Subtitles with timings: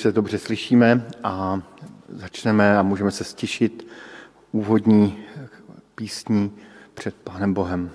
[0.00, 1.62] se dobře slyšíme a
[2.08, 3.86] začneme a můžeme se stišit
[4.52, 5.18] úvodní
[5.94, 6.52] písní
[6.94, 7.90] před Pánem Bohem.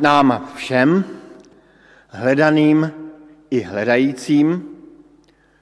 [0.00, 1.04] Nám všem,
[2.08, 2.92] hledaným
[3.50, 4.68] i hledajícím,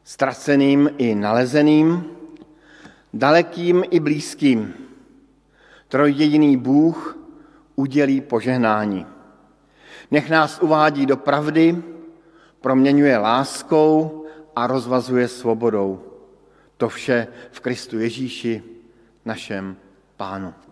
[0.04, 2.04] ztraceným i nalezeným,
[3.14, 4.74] dalekým i blízkým,
[5.88, 7.18] trojjediný Bůh
[7.76, 9.06] udělí požehnání.
[10.10, 11.82] Nech nás uvádí do pravdy,
[12.60, 14.24] proměňuje láskou
[14.56, 16.02] a rozvazuje svobodou.
[16.76, 18.62] To vše v Kristu Ježíši,
[19.24, 19.76] našem
[20.16, 20.67] Pánu.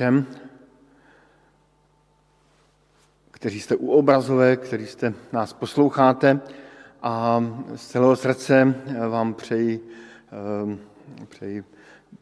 [0.00, 0.26] Všem,
[3.30, 6.40] kteří jste u obrazové, kteří jste nás posloucháte
[7.02, 7.44] a
[7.74, 8.74] z celého srdce
[9.10, 9.88] vám přeji,
[10.32, 10.76] eh,
[11.28, 11.64] přeji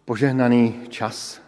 [0.05, 1.41] požehnaný čas.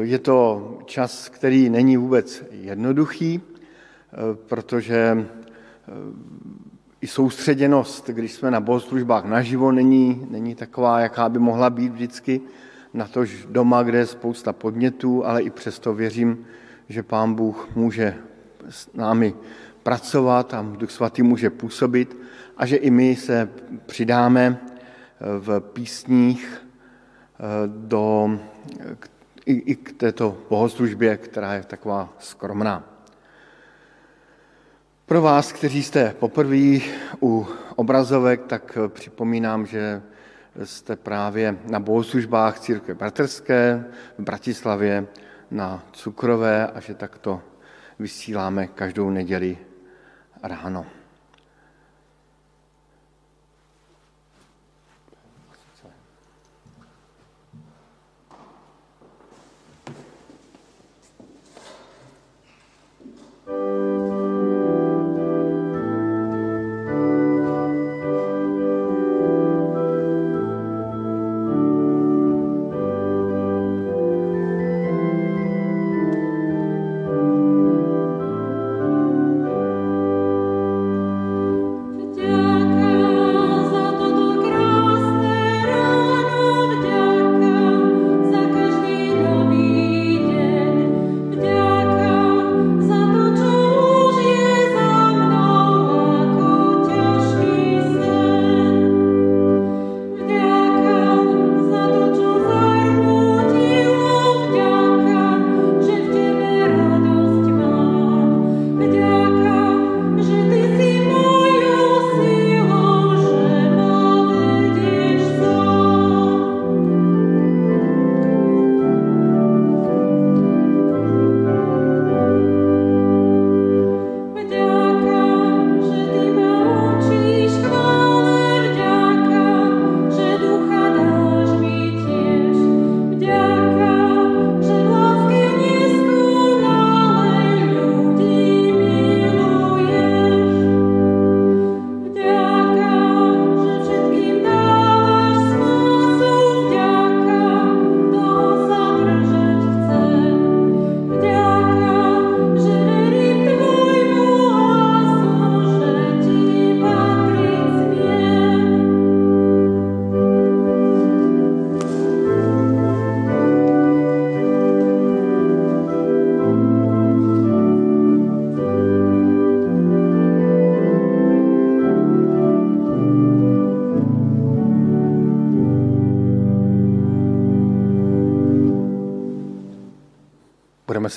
[0.00, 5.26] Je to čas, který není vůbec jednoduchý, eh, protože
[7.00, 12.40] i soustředěnost, když jsme na bohoslužbách naživo, není, není taková, jaká by mohla být vždycky,
[12.94, 16.46] na to doma, kde je spousta podnětů, ale i přesto věřím,
[16.88, 18.16] že Pán Bůh může
[18.68, 19.34] s námi
[19.82, 22.16] pracovat a Duch Svatý může působit
[22.56, 23.48] a že i my se
[23.86, 24.58] přidáme
[25.20, 28.30] v písních eh, do,
[29.46, 32.84] i, i k této bohoslužbě, která je taková skromná.
[35.06, 36.78] Pro vás, kteří jste poprvé
[37.22, 37.46] u
[37.76, 40.02] obrazovek, tak připomínám, že
[40.64, 43.84] jste právě na bohoslužbách církve bratrské
[44.18, 45.06] v Bratislavě
[45.50, 47.42] na Cukrové a že takto
[47.98, 49.58] vysíláme každou neděli
[50.42, 50.86] ráno.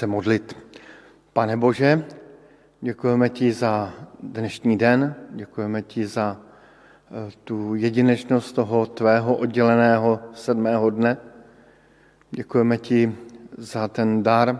[0.03, 0.57] Se modlit.
[1.33, 2.05] Pane Bože,
[2.81, 3.93] děkujeme ti za
[4.23, 11.17] dnešní den, děkujeme ti za eh, tu jedinečnost toho tvého odděleného sedmého dne.
[12.31, 13.15] Děkujeme ti
[13.57, 14.59] za ten dar,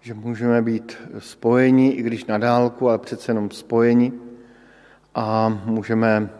[0.00, 4.12] že můžeme být spojeni, i když na dálku, ale přece jenom spojeni
[5.14, 6.30] a můžeme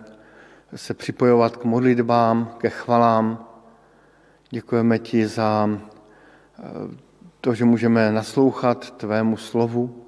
[0.74, 3.46] se připojovat k modlitbám, ke chvalám.
[4.50, 5.68] Děkujeme ti za
[6.58, 7.11] eh,
[7.42, 10.06] to, že můžeme naslouchat tvému slovu,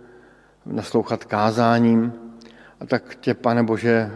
[0.66, 2.12] naslouchat kázáním.
[2.80, 4.10] A tak tě, pane Bože,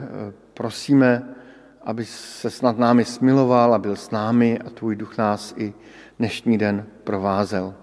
[0.55, 1.35] prosíme,
[1.83, 5.75] aby se snad námi smiloval a byl s námi a tvůj duch nás i
[6.19, 7.75] dnešní den provázel.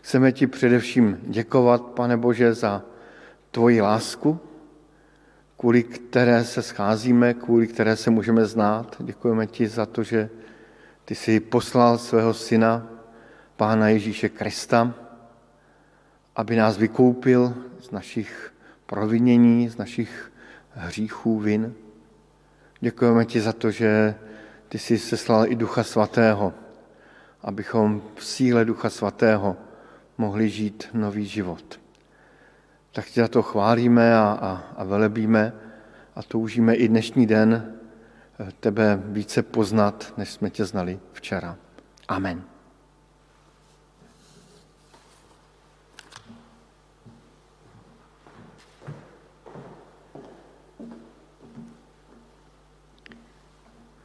[0.00, 2.82] Chceme ti především děkovat, pane Bože, za
[3.50, 4.40] tvoji lásku,
[5.56, 8.96] kvůli které se scházíme, kvůli které se můžeme znát.
[8.98, 10.30] Děkujeme ti za to, že
[11.04, 12.97] ty jsi poslal svého syna
[13.58, 14.94] Pána Ježíše Krista,
[16.36, 18.54] aby nás vykoupil z našich
[18.86, 20.32] provinění, z našich
[20.70, 21.74] hříchů, vin.
[22.80, 24.14] Děkujeme ti za to, že
[24.68, 26.54] ty jsi seslal i Ducha Svatého,
[27.42, 29.56] abychom v síle Ducha Svatého
[30.18, 31.80] mohli žít nový život.
[32.92, 35.52] Tak tě za to chválíme a, a, a velebíme
[36.14, 37.74] a toužíme i dnešní den
[38.60, 41.56] tebe více poznat, než jsme tě znali včera.
[42.08, 42.57] Amen.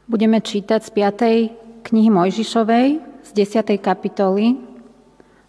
[0.04, 0.90] Budeme čítať z
[1.80, 1.88] 5.
[1.88, 3.80] knihy Mojžišovej z 10.
[3.80, 4.60] kapitoly,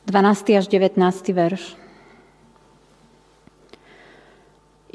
[0.07, 0.55] 12.
[0.55, 0.95] až 19.
[1.35, 1.75] verš.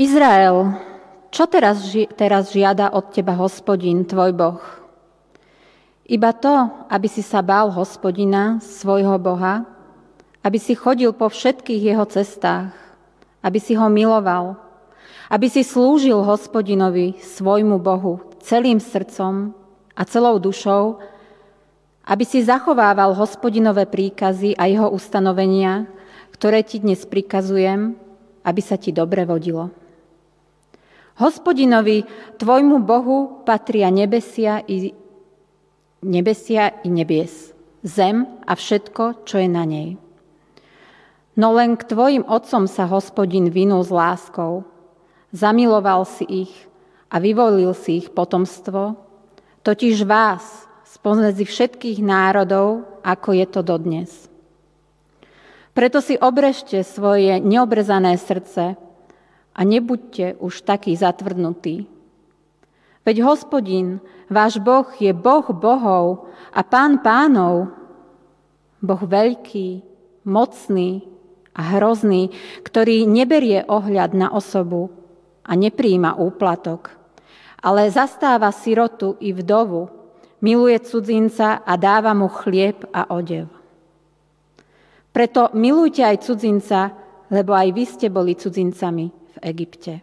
[0.00, 0.80] Izrael,
[1.28, 4.64] čo teraz, teraz žiada od teba hospodin, tvoj Boh?
[6.08, 9.68] Iba to, aby si sa bál hospodina, svojho Boha,
[10.40, 12.72] aby si chodil po všetkých jeho cestách,
[13.44, 14.56] aby si ho miloval,
[15.28, 19.52] aby si slúžil hospodinovi, svojmu Bohu, celým srdcom
[19.96, 20.98] a celou dušou,
[22.08, 25.86] aby si zachovával hospodinové príkazy a jeho ustanovenia,
[26.34, 27.94] ktoré ti dnes prikazujem,
[28.42, 29.68] aby sa ti dobre vodilo.
[31.20, 32.08] Hospodinovi,
[32.40, 34.96] tvojmu Bohu, patria nebesia i,
[36.00, 37.52] nebesia i nebies,
[37.84, 40.00] zem a všetko, čo je na nej.
[41.36, 44.64] No len k tvojim otcom sa hospodin vinul s láskou.
[45.30, 46.52] Zamiloval si ich
[47.10, 48.94] a vyvolil si ich potomstvo,
[49.66, 54.10] totiž vás, spomedzi všetkých národov, ako je to dodnes.
[55.74, 58.78] Preto si obrežte svoje neobrezané srdce,
[59.54, 61.86] a nebuďte už takí zatvrdnutí.
[63.04, 63.98] Veď hospodin,
[64.28, 67.72] váš Boh je Boh bohov a pán pánov,
[68.80, 69.84] Boh veľký,
[70.24, 71.04] mocný
[71.56, 72.32] a hrozný,
[72.64, 74.92] ktorý neberie ohľad na osobu
[75.44, 76.92] a nepríjima úplatok,
[77.62, 79.88] ale zastáva sirotu i vdovu,
[80.40, 83.48] miluje cudzinca a dáva mu chlieb a odev.
[85.12, 86.94] Preto milujte aj cudzinca,
[87.30, 89.10] lebo aj vy ste boli cudzincami
[89.42, 90.00] Egypte.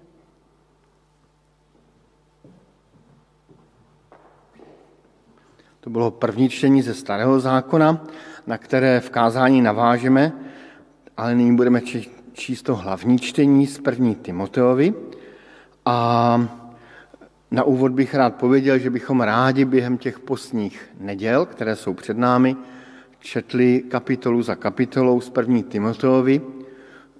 [5.79, 8.03] To bylo první čtení ze Starého zákona,
[8.47, 10.33] na které v kázání navážeme,
[11.17, 11.81] ale nyní budeme
[12.33, 14.93] číst to hlavní čtení z první Timoteovi.
[15.85, 16.66] A
[17.51, 22.17] na úvod bych rád pověděl, že bychom rádi během těch postních neděl, které jsou před
[22.17, 22.55] námi,
[23.19, 26.41] četli kapitolu za kapitolou z první Timoteovi,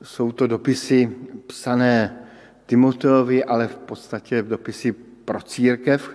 [0.04, 1.16] jsou to dopisy
[1.48, 2.18] psané
[2.66, 4.92] Timoteovi, ale v podstatě dopisy
[5.26, 6.12] pro církev.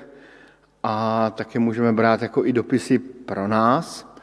[0.83, 4.15] A také můžeme brát jako i dopisy pro nás.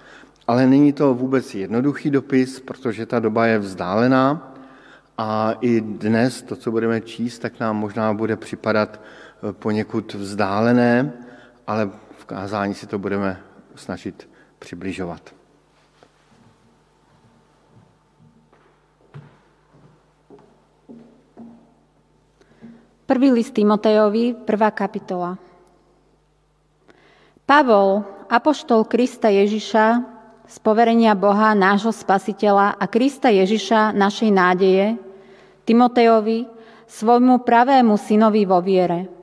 [0.47, 4.53] Ale není to vůbec jednoduchý dopis, protože ta doba je vzdálená.
[5.17, 9.01] A i dnes to, co budeme číst, tak nám možná bude připadat
[9.51, 11.13] poněkud vzdálené,
[11.67, 13.39] ale v kázání si to budeme
[13.75, 14.29] snažit
[14.59, 15.33] přibližovat.
[23.05, 25.37] Prvý list Timotejovi, prvá kapitola.
[27.45, 29.85] Pavol, apoštol Krista Ježiša,
[30.49, 34.97] z poverenia Boha, nášho spasiteľa a Krista Ježiša, našej nádeje,
[35.65, 36.45] Timotejovi,
[36.85, 39.18] svojmu pravému synovi vo viere.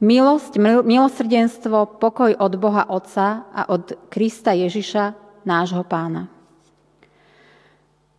[0.00, 5.12] Milosť, milosrdenstvo, pokoj od Boha Otca a od Krista Ježiša,
[5.44, 6.24] nášho pána.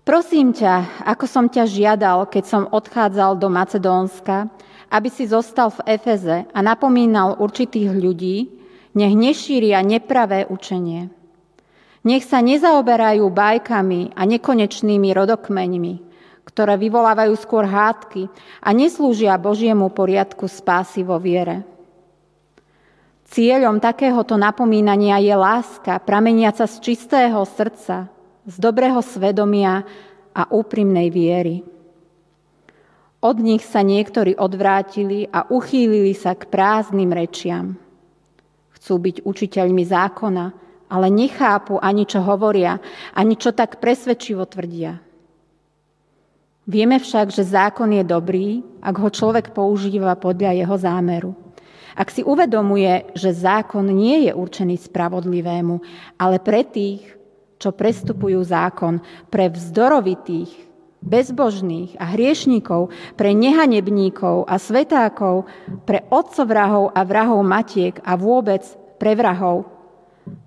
[0.05, 4.45] Prosím ťa, ako som ťa žiadal, keď som odchádzal do Macedónska,
[4.93, 8.61] aby si zostal v Efeze a napomínal určitých ľudí,
[8.93, 11.09] nech nešíria nepravé učenie.
[12.05, 15.93] Nech sa nezaoberajú bajkami a nekonečnými rodokmeňmi,
[16.45, 18.29] ktoré vyvolávajú skôr hádky
[18.61, 21.70] a neslúžia Božiemu poriadku spásy vo viere.
[23.31, 28.11] Cieľom takéhoto napomínania je láska, prameniaca z čistého srdca,
[28.43, 29.87] z dobrého svedomia
[30.35, 31.63] a úprimnej viery.
[33.23, 37.79] Od nich sa niektorí odvrátili a uchýlili sa k prázdnym rečiam.
[38.75, 40.45] Chcú byť učiteľmi zákona,
[40.91, 42.83] ale nechápu ani čo hovoria,
[43.15, 44.99] ani čo tak presvedčivo tvrdia.
[46.67, 51.31] Vieme však, že zákon je dobrý, ak ho človek používa podľa jeho zámeru.
[51.95, 55.75] Ak si uvedomuje, že zákon nie je určený spravodlivému,
[56.19, 57.03] ale pre tých,
[57.59, 60.71] čo prestupujú zákon, pre vzdorovitých,
[61.01, 65.49] bezbožných a hriešníkov, pre nehanebníkov a svetákov,
[65.83, 68.61] pre otcovrahov a vrahov matiek a vôbec
[69.01, 69.65] pre vrahov,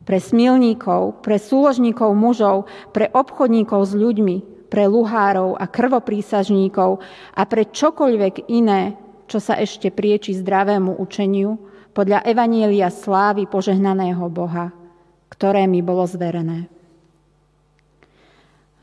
[0.07, 4.37] pre smilníkov, pre súložníkov mužov, pre obchodníkov s ľuďmi,
[4.71, 7.03] pre luhárov a krvoprísažníkov
[7.35, 8.95] a pre čokoľvek iné,
[9.27, 11.57] čo sa ešte prieči zdravému učeniu
[11.95, 14.75] podľa Evanielia slávy požehnaného Boha,
[15.31, 16.69] ktoré mi bolo zverené.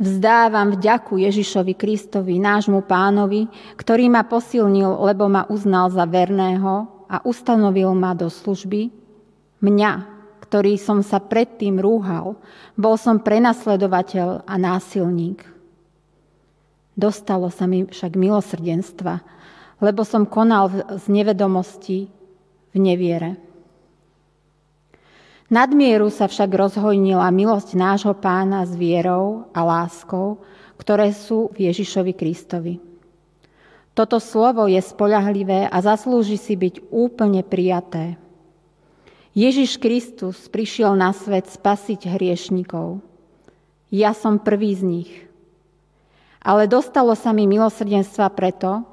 [0.02, 3.46] Vzdávam vďaku Ježišovi Kristovi, nášmu pánovi,
[3.78, 8.90] ktorý ma posilnil, lebo ma uznal za verného a ustanovil ma do služby.
[9.62, 9.92] Mňa,
[10.42, 12.34] ktorý som sa predtým rúhal,
[12.74, 15.46] bol som prenasledovateľ a násilník.
[16.98, 19.22] Dostalo sa mi však milosrdenstva,
[19.82, 20.70] lebo som konal
[21.02, 22.08] z nevedomosti
[22.72, 23.36] v neviere.
[25.52, 30.40] Nadmieru sa však rozhojnila milosť nášho pána s vierou a láskou,
[30.80, 32.80] ktoré sú v Ježišovi Kristovi.
[33.92, 38.16] Toto slovo je spolahlivé a zaslúži si byť úplne prijaté.
[39.36, 43.04] Ježiš Kristus prišiel na svet spasiť hriešnikov.
[43.92, 45.12] Ja som prvý z nich.
[46.40, 48.88] Ale dostalo sa mi milosrdenstva preto,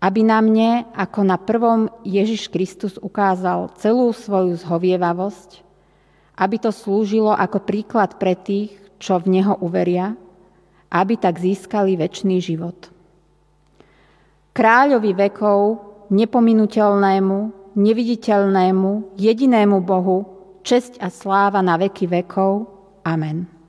[0.00, 5.60] aby na mne, ako na prvom Ježiš Kristus ukázal celú svoju zhovievavosť,
[6.40, 10.16] aby to slúžilo ako príklad pre tých, čo v Neho uveria,
[10.88, 12.88] aby tak získali väčší život.
[14.56, 15.60] Kráľovi vekov,
[16.10, 17.38] nepominuteľnému,
[17.76, 20.18] neviditeľnému, jedinému Bohu,
[20.64, 22.66] česť a sláva na veky vekov.
[23.06, 23.59] Amen.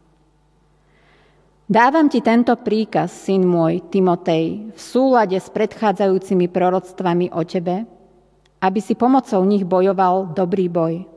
[1.72, 7.88] Dávam ti tento príkaz, syn môj, Timotej, v súlade s predchádzajúcimi proroctvami o tebe,
[8.60, 11.08] aby si pomocou nich bojoval dobrý boj.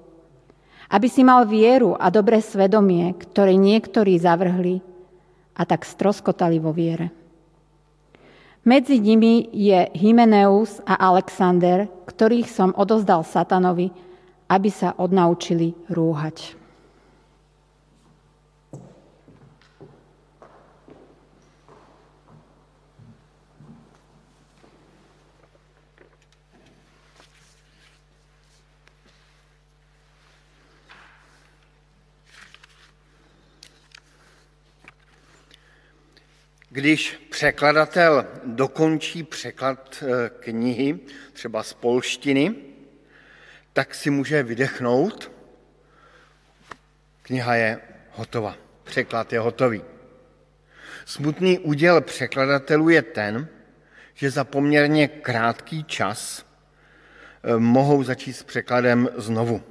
[0.94, 4.78] Aby si mal vieru a dobré svedomie, ktoré niektorí zavrhli
[5.58, 7.10] a tak stroskotali vo viere.
[8.62, 13.90] Medzi nimi je Hymeneus a Alexander, ktorých som odozdal satanovi,
[14.46, 16.54] aby sa odnaučili rúhať.
[36.74, 40.98] Když překladatel dokončí překlad eh, knihy,
[41.32, 42.54] třeba z polštiny,
[43.72, 45.32] tak si může vydechnout.
[47.22, 49.82] Kniha je hotova, překlad je hotový.
[51.04, 53.48] Smutný úděl překladatelů je ten,
[54.14, 56.46] že za poměrně krátký čas
[57.42, 59.62] eh, mohou začít s překladem znovu.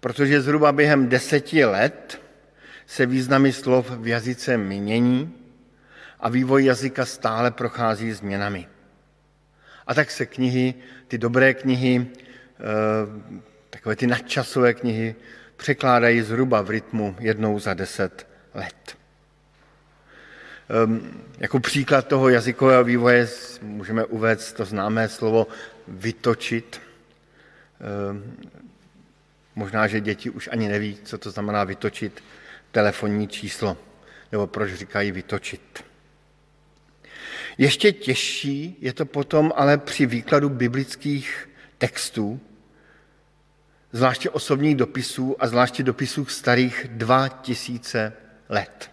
[0.00, 2.22] Protože zhruba během deseti let
[2.86, 5.38] se významy slov v jazyce mění
[6.20, 8.68] a vývoj jazyka stále prochází změnami.
[9.86, 10.74] A tak se knihy,
[11.08, 12.62] ty dobré knihy, eh,
[13.70, 15.14] takové ty nadčasové knihy,
[15.56, 18.96] překládají zhruba v rytmu jednou za deset let.
[20.68, 23.28] Ehm, jako příklad toho jazykového vývoje
[23.62, 25.46] můžeme uvést to známé slovo
[25.88, 26.80] vytočit.
[27.80, 28.36] Ehm,
[29.54, 32.24] možná, že děti už ani neví, co to znamená vytočit
[32.70, 33.76] telefonní číslo,
[34.32, 35.87] nebo proč říkají vytočit.
[37.58, 42.40] Ještě těžší je to potom ale při výkladu biblických textů,
[43.92, 48.12] zvláště osobních dopisů a zvláště dopisů starých dva tisíce
[48.48, 48.90] let.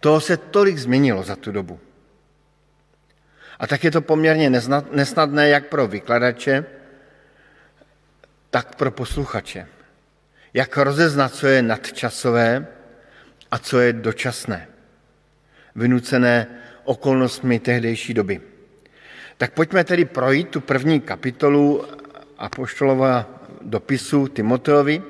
[0.00, 1.80] Toho se tolik změnilo za tu dobu.
[3.58, 4.50] A tak je to poměrně
[4.90, 6.64] nesnadné jak pro vykladače,
[8.50, 9.68] tak pro posluchače.
[10.54, 12.66] Jak rozeznat, co je nadčasové
[13.50, 14.71] a co je dočasné
[15.74, 16.46] vynucené
[16.84, 18.40] okolnostmi tehdejší doby.
[19.38, 21.84] Tak pojďme tedy projít tu první kapitolu
[22.38, 23.26] Apoštolova
[23.62, 25.02] dopisu Timoteovi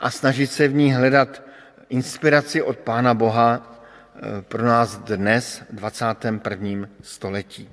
[0.00, 1.42] a snažit se v ní hledat
[1.88, 3.78] inspiraci od Pána Boha
[4.16, 6.88] eh, pro nás dnes, v 21.
[7.02, 7.68] století.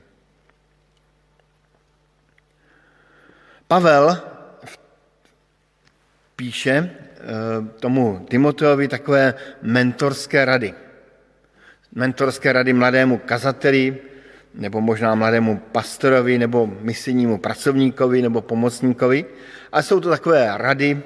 [3.67, 4.21] Pavel
[6.35, 6.89] píše eh,
[7.79, 10.73] tomu Timoteovi takové mentorské rady–
[11.95, 13.97] mentorské rady mladému kazateli,
[14.53, 19.25] nebo možná mladému pastorovi, nebo misijnímu pracovníkovi, nebo pomocníkovi.
[19.71, 21.01] A jsou to takové rady,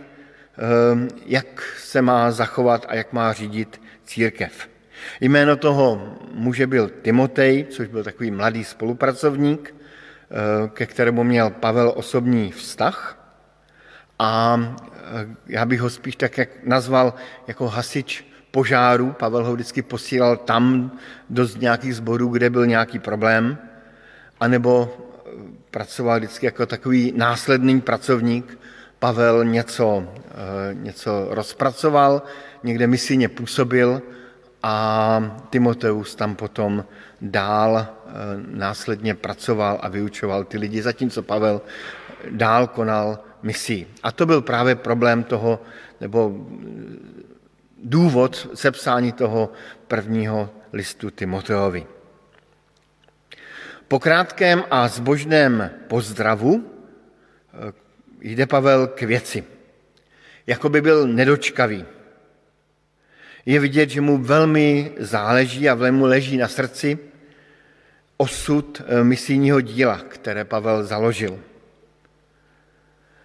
[0.58, 4.70] ehm, jak se má zachovat a jak má řídit církev.
[5.22, 11.94] Jméno toho muže byl Timotej, což byl takový mladý spolupracovník, ehm, ke kterému měl Pavel
[11.96, 13.20] osobní vztah.
[14.20, 17.14] A ehm, já bych ho spíš tak jak nazval
[17.48, 19.12] jako hasič požáru.
[19.18, 20.92] Pavel ho vždycky posílal tam
[21.30, 23.58] do nějakých zborů, kde byl nějaký problém,
[24.40, 25.30] anebo eh,
[25.72, 28.60] pracoval vždycky jako takový následný pracovník.
[29.00, 32.22] Pavel něco, eh, něco rozpracoval,
[32.64, 34.02] někde misijně působil
[34.64, 34.76] a
[35.50, 36.86] Timoteus tam potom
[37.22, 38.12] dál eh,
[38.54, 41.62] následně pracoval a vyučoval ty lidi, zatímco Pavel
[42.32, 43.88] dál konal misí.
[44.04, 45.60] A to byl právě problém toho,
[46.02, 46.46] nebo
[47.84, 49.52] důvod sepsání toho
[49.88, 51.86] prvního listu Timoteovi.
[53.88, 56.66] Po krátkém a zbožném pozdravu
[57.54, 57.74] eh,
[58.22, 59.44] jde Pavel k věci.
[60.48, 61.86] Jako by byl nedočkavý.
[63.46, 66.98] Je vidět, že mu velmi záleží a velmi leží na srdci
[68.18, 71.40] osud eh, misijního díla, které Pavel založil.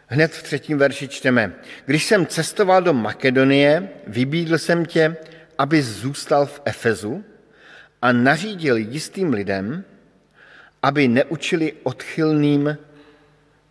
[0.08, 1.52] Hned v třetím verši čteme.
[1.86, 5.16] Když jsem cestoval do Makedonie, vybídl jsem tě,
[5.58, 7.24] aby zůstal v Efezu
[8.02, 9.84] a nařídil jistým lidem,
[10.82, 12.78] aby neučili odchylným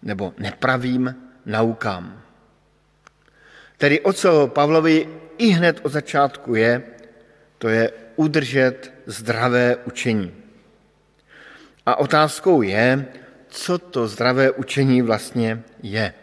[0.02, 2.22] nebo nepravým naukám.
[3.78, 6.84] Tedy o co Pavlovi i hned od začátku je,
[7.58, 10.34] to je udržet zdravé učení.
[11.86, 13.06] A otázkou je,
[13.50, 16.14] co to zdravé učení vlastně je.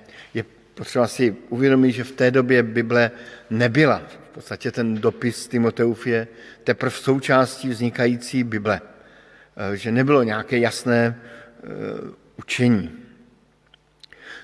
[0.74, 3.10] Potřeba si uvědomit, že v té době Bible
[3.50, 4.02] nebyla.
[4.08, 6.28] V podstatě ten dopis Timoteuf je
[6.64, 8.80] teprve součástí vznikající Bible.
[9.56, 11.66] Eh, že nebylo nějaké jasné eh,
[12.37, 12.92] učení.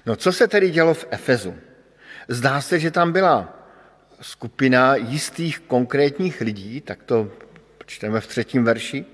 [0.06, 1.54] No co se tedy dělo v Efezu?
[2.28, 3.66] Zdá se, že tam byla
[4.20, 7.32] skupina jistých konkrétních lidí, tak to
[7.86, 9.04] čteme v třetím verši.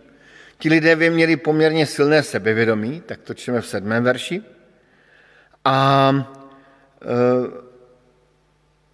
[0.58, 4.42] Ti lidé by měli poměrně silné sebevědomí, tak to čteme v sedmém verši.
[5.64, 6.35] A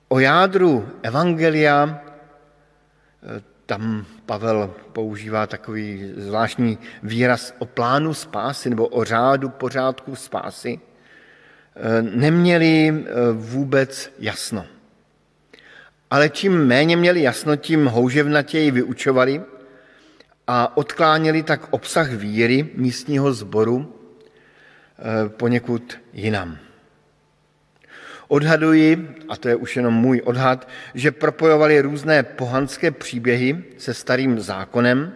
[0.08, 9.04] o jádru Evangelia e, tam Pavel používá takový zvláštní výraz o plánu spásy nebo o
[9.04, 10.80] řádu pořádku spásy,
[11.76, 14.66] e, neměli vůbec jasno.
[16.10, 19.42] Ale čím méně měli jasno, tím houževnatěji vyučovali
[20.46, 23.94] a odkláněli tak obsah víry místního sboru
[24.98, 26.58] eh, poněkud jinam.
[28.28, 34.40] Odhaduji, a to je už jenom můj odhad, že propojovali různé pohanské příběhy se starým
[34.40, 35.12] zákonem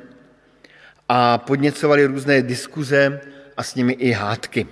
[1.09, 3.21] a podněcovali různé diskuze
[3.57, 4.66] a s nimi i hádky.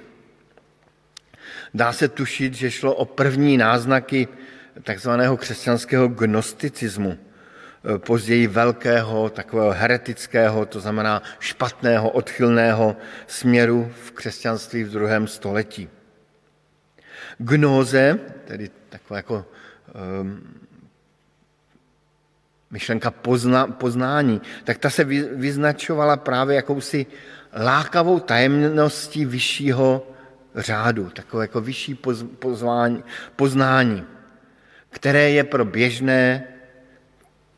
[1.75, 4.29] Dá se tušit, že šlo o první náznaky
[4.83, 7.19] takzvaného křesťanského gnosticismu,
[7.95, 15.89] e, později velkého, takového heretického, to znamená špatného, odchylného směru v křesťanství v druhém století.
[17.39, 19.47] Gnóze, tedy taková jako
[20.21, 20.43] um,
[22.71, 27.07] myšlenka pozna, poznání, tak ta se vyznačovala právě jakousi
[27.63, 30.07] lákavou tajemností vyššího
[30.55, 33.05] řádu, takové jako vyšší poz, pozvání,
[33.37, 34.07] poznání
[34.95, 36.45] které je pro běžné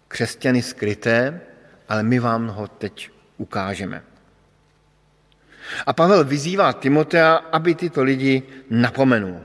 [0.09, 1.41] křesťany skryté,
[1.89, 4.03] ale my vám ho teď ukážeme.
[5.87, 9.41] A Pavel vyzývá Timotea, aby tyto lidi napomenul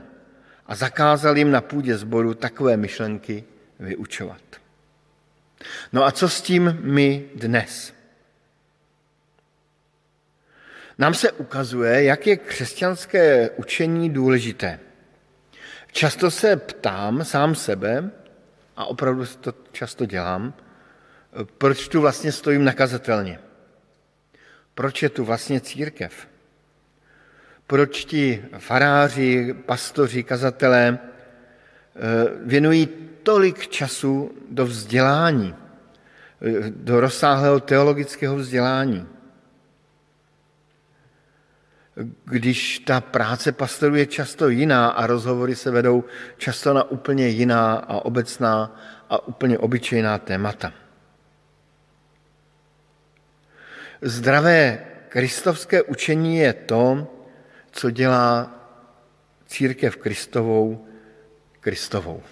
[0.66, 3.44] a zakázal jim na půdě sboru takové myšlenky
[3.80, 4.42] vyučovat.
[5.92, 7.94] No a co s tím my dnes?
[10.98, 14.80] Nám se ukazuje, jak je křesťanské učení důležité.
[15.92, 18.10] Často se ptám sám sebe,
[18.76, 20.54] a opravdu to často dělám,
[21.58, 23.38] proč tu vlastně stojím nakazatelně.
[24.74, 26.28] Proč je tu vlastně církev?
[27.72, 31.98] Proč ti faráři, pastoři, kazatelé eh,
[32.44, 32.88] věnují
[33.22, 39.08] tolik času do vzdělání, eh, do rozsáhlého teologického vzdělání?
[42.24, 46.04] když ta práce pastorů je často jiná a rozhovory se vedou
[46.36, 48.76] často na úplně jiná a obecná
[49.10, 50.72] a úplně obyčejná témata.
[54.02, 57.08] Zdravé kristovské učení je to,
[57.72, 58.58] co dělá
[59.46, 60.86] církev Kristovou
[61.60, 62.22] Kristovou.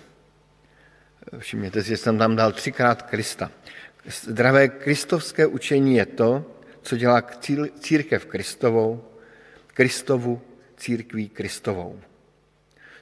[1.38, 3.50] Všimněte si, že jsem tam dal třikrát Krista.
[4.06, 6.44] Zdravé kristovské učení je to,
[6.82, 7.22] co dělá
[7.80, 9.04] církev Kristovou
[9.66, 10.42] Kristovu
[10.76, 12.00] církví Kristovou.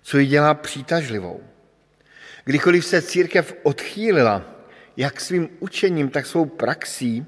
[0.02, 1.40] Co ji dělá přitažlivou.
[2.44, 4.44] Kdykoliv se církev odchýlila,
[4.96, 7.26] jak svým učením, tak svou praxí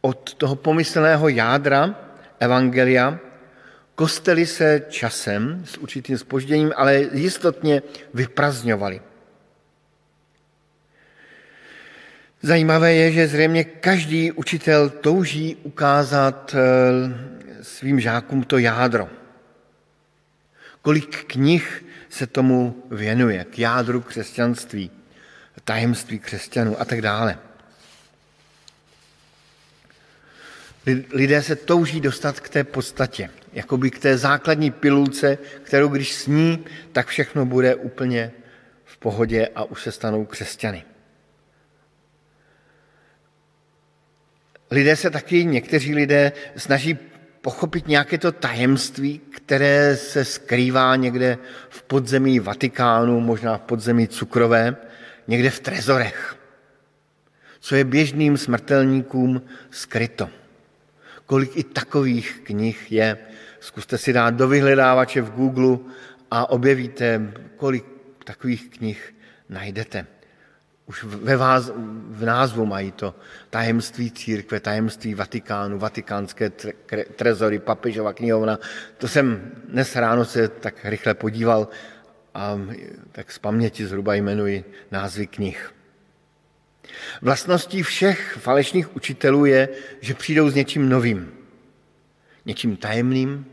[0.00, 1.94] od toho pomyslného jádra
[2.40, 3.18] Evangelia,
[3.96, 7.82] kostely se časem s určitým spožděním, ale jistotně
[8.14, 9.00] vyprazňovaly.
[12.42, 16.62] Zajímavé je, že zřejmě každý učitel touží ukázat eh,
[17.62, 19.08] svým žákům to jádro.
[20.82, 24.90] Kolik knih se tomu věnuje, k jádru křesťanství,
[25.64, 27.38] tajemství křesťanů a tak dále.
[31.12, 36.64] Lidé se touží dostat k té podstatě, jakoby k té základní pilulce, kterou když sní,
[36.92, 38.32] tak všechno bude úplně
[38.84, 40.84] v pohodě a už se stanou křesťany.
[44.70, 46.98] Lidé se taky, někteří lidé snaží
[47.40, 54.76] pochopit nějaké to tajemství, které se skrývá někde v podzemí Vatikánu, možná v podzemí cukrové,
[55.26, 56.36] někde v trezorech.
[57.60, 60.30] Co je běžným smrtelníkům skryto.
[61.26, 63.18] Kolik i takových knih je.
[63.60, 65.78] Zkuste si dát do vyhledávače v Google
[66.30, 67.84] a objevíte, kolik
[68.24, 69.14] takových knih
[69.48, 70.06] najdete.
[70.86, 71.70] Už ve vás,
[72.08, 73.14] v názvu mají to
[73.50, 76.50] tajemství církve, tajemství Vatikánu, vatikánské
[77.16, 78.58] trezory, papežova knihovna.
[78.98, 81.68] To jsem dnes ráno se tak rychle podíval
[82.34, 82.60] a
[83.12, 85.75] tak z paměti zhruba jmenuji názvy knih.
[87.22, 89.68] Vlastností všech falešných učitelů je,
[90.00, 91.32] že přijdou s něčím novým,
[92.44, 93.46] něčím tajemným,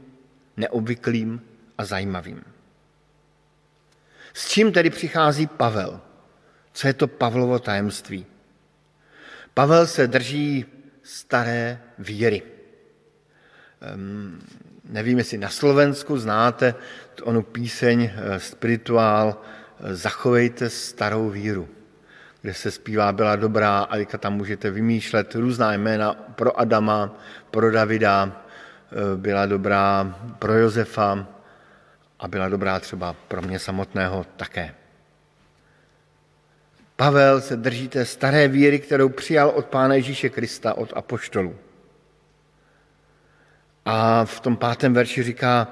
[0.58, 1.42] neobvyklým
[1.78, 2.44] a zajímavým.
[4.34, 6.02] S čím tedy přichází Pavel?
[6.74, 8.26] Co je to Pavlovo tajemství?
[9.54, 10.66] Pavel se drží
[11.04, 12.42] staré víry.
[13.96, 14.42] Um,
[14.90, 16.76] nevím, jestli na Slovensku znáte
[17.24, 19.42] onu píseň eh, spirituál
[19.80, 21.70] eh, Zachovejte starou víru,
[22.44, 27.16] kde se zpívá Byla dobrá a tam můžete vymýšlet různá jména pro Adama,
[27.52, 31.28] pro Davida, eh, byla dobrá pro Josefa
[32.20, 34.76] a byla dobrá třeba pro mě samotného také.
[36.96, 41.56] Pavel se drží té staré víry, kterou přijal od Pána Ježíše Krista, od apoštolů.
[43.86, 45.68] A v tom pátém verši říká,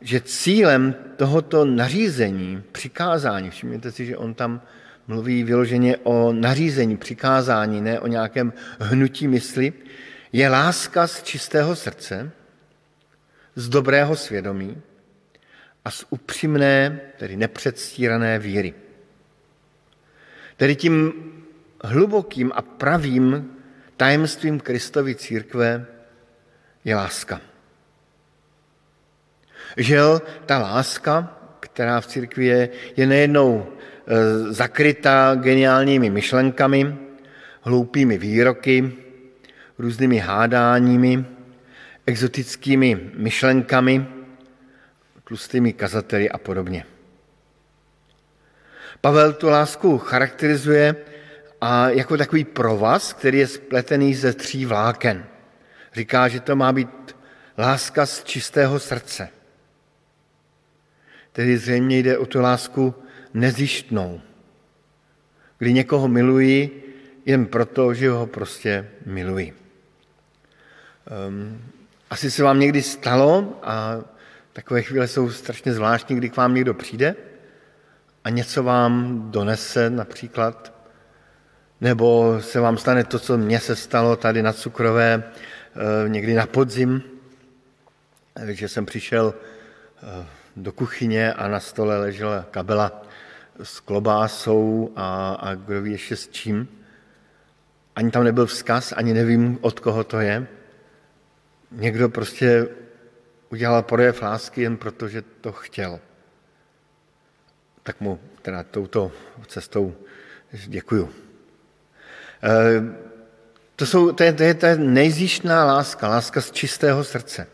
[0.00, 4.60] že cílem tohoto nařízení, přikázání, všimněte si, že on tam
[5.12, 9.72] mluví vyloženě o nařízení, přikázání, ne o nějakém hnutí mysli,
[10.32, 12.30] je láska z čistého srdce,
[13.54, 14.80] z dobrého svědomí
[15.84, 18.74] a z upřímné, tedy nepředstírané víry.
[20.56, 21.12] Tedy tím
[21.84, 23.52] hlubokým a pravým
[23.96, 25.86] tajemstvím Kristovy církve
[26.84, 27.40] je láska.
[29.76, 33.66] Žel, ta láska, která v církvi je, je nejednou
[34.06, 36.96] e, zakrytá geniálními myšlenkami,
[37.60, 38.92] hloupými výroky,
[39.78, 41.24] různými hádáními,
[42.06, 44.06] exotickými myšlenkami,
[45.24, 46.84] tlustými kazateli a podobně.
[49.00, 50.96] Pavel tu lásku charakterizuje
[51.60, 55.24] a jako takový provaz, který je spletený ze tří vláken.
[55.94, 57.16] Říká, že to má být
[57.58, 59.28] láska z čistého srdce.
[61.32, 62.94] Tedy zřejmě jde o tu lásku
[63.34, 64.20] nezjištnou,
[65.58, 66.82] kdy někoho miluji
[67.26, 69.54] jen proto, že ho prostě miluji.
[71.28, 71.62] Um,
[72.10, 73.98] asi se vám někdy stalo, a
[74.52, 77.14] takové chvíle jsou strašně zvláštní, kdy k vám někdo přijde
[78.24, 80.72] a něco vám donese například,
[81.80, 86.46] nebo se vám stane to, co mně se stalo tady na Cukrové eh, někdy na
[86.46, 87.02] podzim,
[88.46, 89.34] že jsem přišel
[90.02, 93.02] eh, do kuchyně a na stole ležela kabela
[93.62, 96.68] s klobásou a, a kdo ví ještě s čím.
[97.96, 100.46] Ani tam nebyl vzkaz, ani nevím, od koho to je.
[101.70, 102.68] Někdo prostě
[103.50, 106.00] udělal projev lásky jen proto, že to chtěl
[107.82, 109.12] tak mu teda touto
[109.46, 109.94] cestou
[110.52, 111.10] děkuju.
[112.42, 112.82] Eh,
[113.76, 117.46] to, jsou, to, je, to je ta nejzjištná láska, láska z čistého srdce.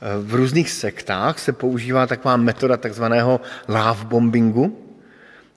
[0.00, 4.94] Eh, v různých sektách se používá taková metoda takzvaného love bombingu,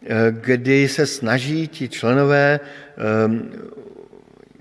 [0.04, 2.60] eh, kdy se snaží ti členové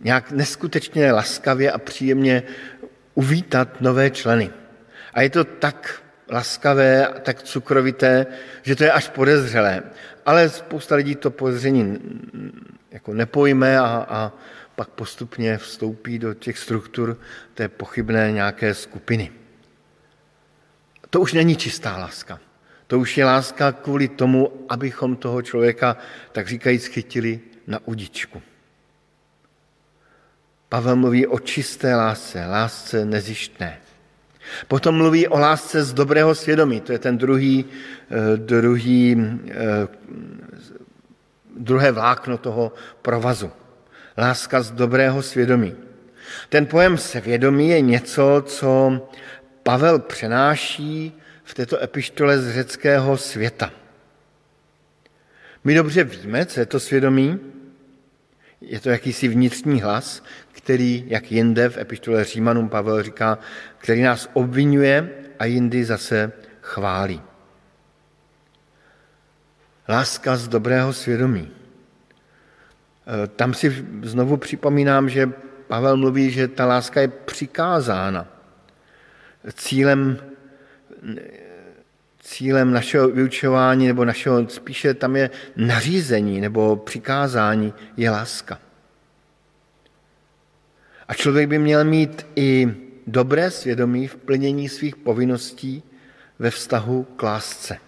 [0.02, 2.42] nějak neskutečně laskavě a příjemně
[3.14, 4.50] uvítat nové členy.
[5.14, 8.26] A je to tak laskavé, tak cukrovité,
[8.62, 9.82] že to je až podezřelé.
[10.26, 11.98] Ale spousta lidí to podezření
[12.90, 14.32] jako nepojme a, a
[14.76, 17.18] pak postupně vstoupí do těch struktur
[17.54, 19.39] té pochybné nějaké skupiny.
[21.10, 22.40] To už není čistá láska.
[22.86, 25.96] To už je láska kvůli tomu, abychom toho člověka,
[26.32, 28.42] tak říkajíc, chytili na udičku.
[30.68, 33.78] Pavel mluví o čisté lásce, lásce nezištné.
[34.68, 37.64] Potom mluví o lásce z dobrého svědomí, to je ten druhý,
[38.10, 39.16] eh, druhý,
[39.50, 39.88] eh,
[41.56, 43.50] druhé vlákno toho provazu.
[44.18, 45.74] Láska z dobrého svědomí.
[46.48, 49.00] Ten pojem svědomí je něco, co
[49.62, 51.12] Pavel přenáší
[51.44, 53.70] v této epištole z řeckého světa.
[55.64, 57.38] My dobře víme, co je to svědomí.
[58.60, 63.38] Je to jakýsi vnitřní hlas, který, jak jinde v epištole Římanům Pavel říká,
[63.78, 67.22] který nás obvinuje a jindy zase chválí.
[69.88, 71.50] Láska z dobrého svědomí.
[71.50, 75.32] E, tam si znovu připomínám, že
[75.66, 78.39] Pavel mluví, že ta láska je přikázána.
[79.54, 80.18] Cílem,
[82.20, 88.58] cílem našeho vyučování nebo našeho, spíše tam je nařízení nebo přikázání, je láska.
[91.08, 92.74] A člověk by měl mít i
[93.06, 95.82] dobré svědomí v plnění svých povinností
[96.38, 97.78] ve vztahu k lásce.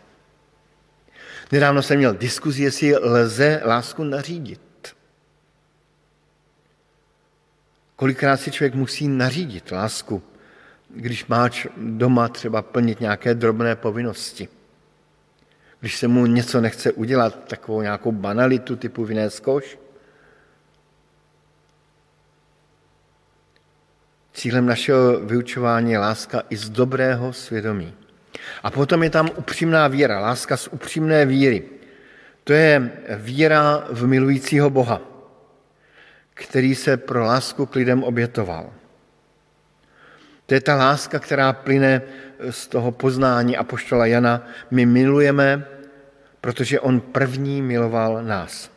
[1.52, 4.60] Nedávno jsem měl diskuzi, jestli lze lásku nařídit.
[7.96, 10.22] Kolikrát si člověk musí nařídit lásku,
[10.94, 14.48] když máš doma třeba plnit nějaké drobné povinnosti.
[15.80, 19.78] Když se mu něco nechce udělat, takovou nějakou banalitu typu vynést koš.
[24.32, 27.94] Cílem našeho vyučování je láska i z dobrého svědomí.
[28.62, 31.62] A potom je tam upřímná víra, láska z upřímné víry.
[32.44, 35.00] To je víra v milujícího Boha,
[36.34, 38.72] který se pro lásku k lidem obětoval.
[40.52, 42.02] To je ta láska, která plyne
[42.50, 44.46] z toho poznání Apoštola Jana.
[44.70, 45.64] My milujeme,
[46.40, 48.70] protože on první miloval nás.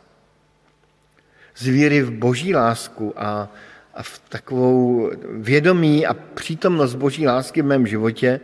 [1.56, 3.52] Z víry v boží lásku a,
[3.94, 8.40] a v takovou vědomí a přítomnost boží lásky v mém životě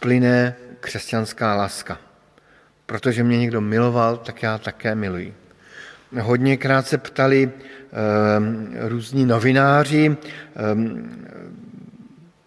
[0.00, 1.98] plyne křesťanská láska.
[2.86, 5.34] Protože mě někdo miloval, tak já také miluji.
[6.20, 10.16] Hodněkrát se ptali um, různí novináři,
[10.74, 11.22] um,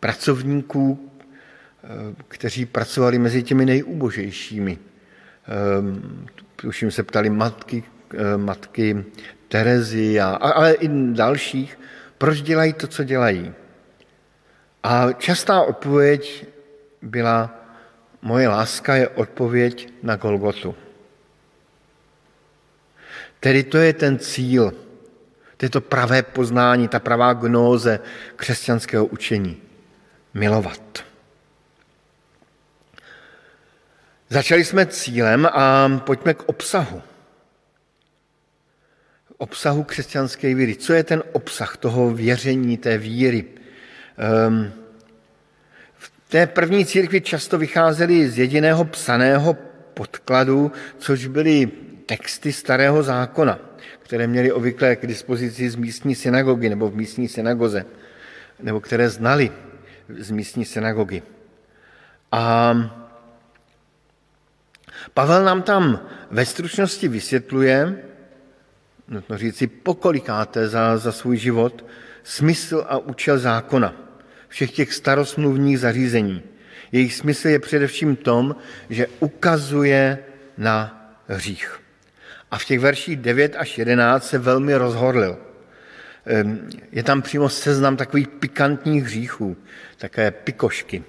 [0.05, 4.77] pracovníků, um, kteří pracovali mezi těmi nejúbožejšími.
[4.77, 9.05] Um, tuším se ptali matky, um, matky
[9.47, 11.79] Terezy, a, ale i dalších,
[12.17, 13.53] proč dělají to, co dělají.
[14.83, 16.45] A častá odpověď
[17.01, 17.49] byla,
[18.21, 20.75] moje láska je odpověď na Golgotu.
[23.39, 24.73] Tedy to je ten cíl,
[25.57, 27.99] to je to pravé poznání, ta pravá gnóze
[28.35, 29.65] křesťanského učení.
[30.35, 31.03] Milovat.
[34.29, 37.01] Začali jsme cílem a pojďme k obsahu.
[39.37, 40.75] Obsahu křesťanské víry.
[40.75, 43.45] Co je ten obsah toho věření, té víry?
[44.47, 44.71] Um,
[46.27, 49.53] té první církvi často vycházely z jediného psaného
[49.93, 51.71] podkladu, což byly
[52.05, 53.59] texty starého zákona,
[53.99, 57.85] které měli obvykle k dispozici z místní synagogy nebo v místní synagoze,
[58.59, 59.51] nebo které znali
[60.09, 61.21] z místní synagogy.
[62.31, 62.73] A
[65.13, 65.99] Pavel nám tam
[66.31, 68.03] ve stručnosti vysvětluje,
[69.07, 71.85] nutno říci pokolikáte za, za svůj život,
[72.23, 73.93] smysl a účel zákona–
[74.55, 76.43] všech těch starosmluvních zařízení.
[76.91, 78.55] Jejich smysl je především tom,
[78.89, 80.17] že ukazuje
[80.57, 81.79] na hřích.
[82.51, 85.37] A v těch verších 9 až 11 se velmi rozhorlil.
[86.91, 89.57] Je tam přímo seznam takových pikantních hříchů,
[89.97, 91.03] také pikošky.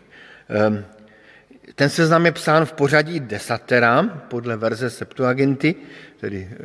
[1.75, 5.75] Ten seznam je psán v pořadí desatera, podle verze Septuaginty,
[6.21, 6.57] tedy eh,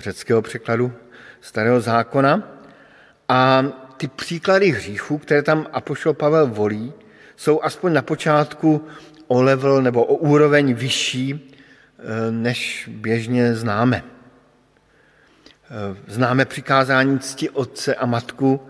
[0.00, 0.92] řeckého překladu
[1.40, 2.62] starého zákona.
[3.28, 3.64] A
[3.96, 6.92] ty příklady hříchů, které tam Apoštol Pavel volí,
[7.36, 8.86] jsou aspoň na počátku
[9.26, 11.52] o level nebo o úroveň vyšší,
[11.98, 14.02] eh, než běžně známe.
[15.70, 18.60] Eh, známe přikázání cti otce a matku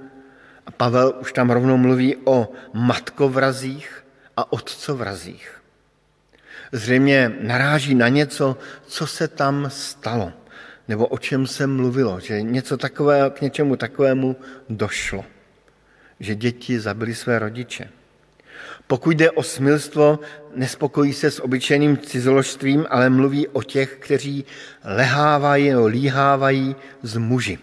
[0.67, 4.05] a Pavel už tam rovnou mluví o matkovrazích
[4.37, 5.63] a otcovrazích.
[6.73, 10.33] Zřejmě naráží na něco, co se tam stalo
[10.89, 14.37] nebo o čem se mluvilo, že něco takové, k něčemu takovému
[14.69, 15.25] došlo,
[16.21, 17.89] že děti zabili své rodiče.
[18.89, 20.19] Pokud jde o smilstvo,
[20.55, 24.45] nespokojí se s obyčejným cizoložstvím, ale mluví o těch, kteří
[24.85, 27.59] lehávají nebo líhávají z muži.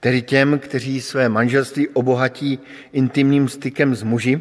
[0.00, 2.58] Tedy těm, kteří své manželství obohatí
[2.92, 4.40] intimním stykem s muži,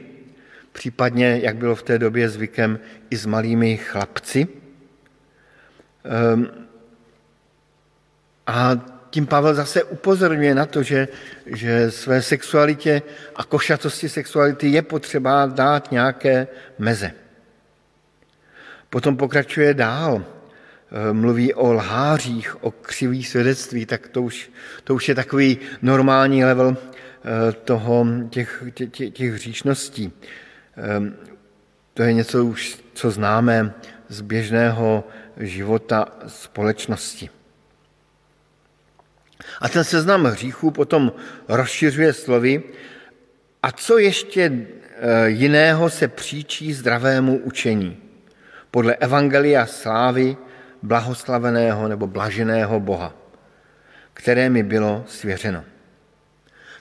[0.72, 4.47] případně, jak bylo v té době zvykem, i s malými chlapci.
[6.34, 6.47] Um,
[8.47, 8.76] a
[9.12, 11.07] tím Pavel zase upozorňuje na to, že,
[11.45, 13.01] že své sexualitě
[13.36, 16.47] a košatosti sexuality je potřeba dát nějaké
[16.80, 17.12] meze.
[18.89, 24.51] Potom pokračuje dál, e, mluví o lhářích, o křivých svědectví, tak to už,
[24.84, 30.12] to už je takový normální level e, toho, těch, těch, těch hříšností.
[30.78, 31.12] E,
[31.93, 33.74] to je něco už, co známe
[34.07, 35.03] z běžného
[35.38, 37.41] života společnosti.
[39.62, 41.12] A ten seznam hříchů potom
[41.48, 42.64] rozšiřuje slovy,
[43.64, 47.98] a co ještě eh, jiného se příčí zdravému učení
[48.72, 50.38] podle Evangelia slávy
[50.82, 53.14] blahoslaveného nebo blaženého Boha,
[54.14, 55.64] které mi bylo svěřeno.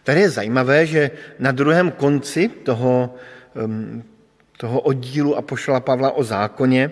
[0.05, 3.15] Tady je zajímavé, že na druhém konci toho,
[3.57, 4.03] ehm,
[4.57, 6.91] toho oddílu Apoštola Pavla o zákoně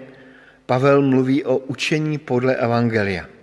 [0.66, 3.37] Pavel mluví o učení podle Evangelia.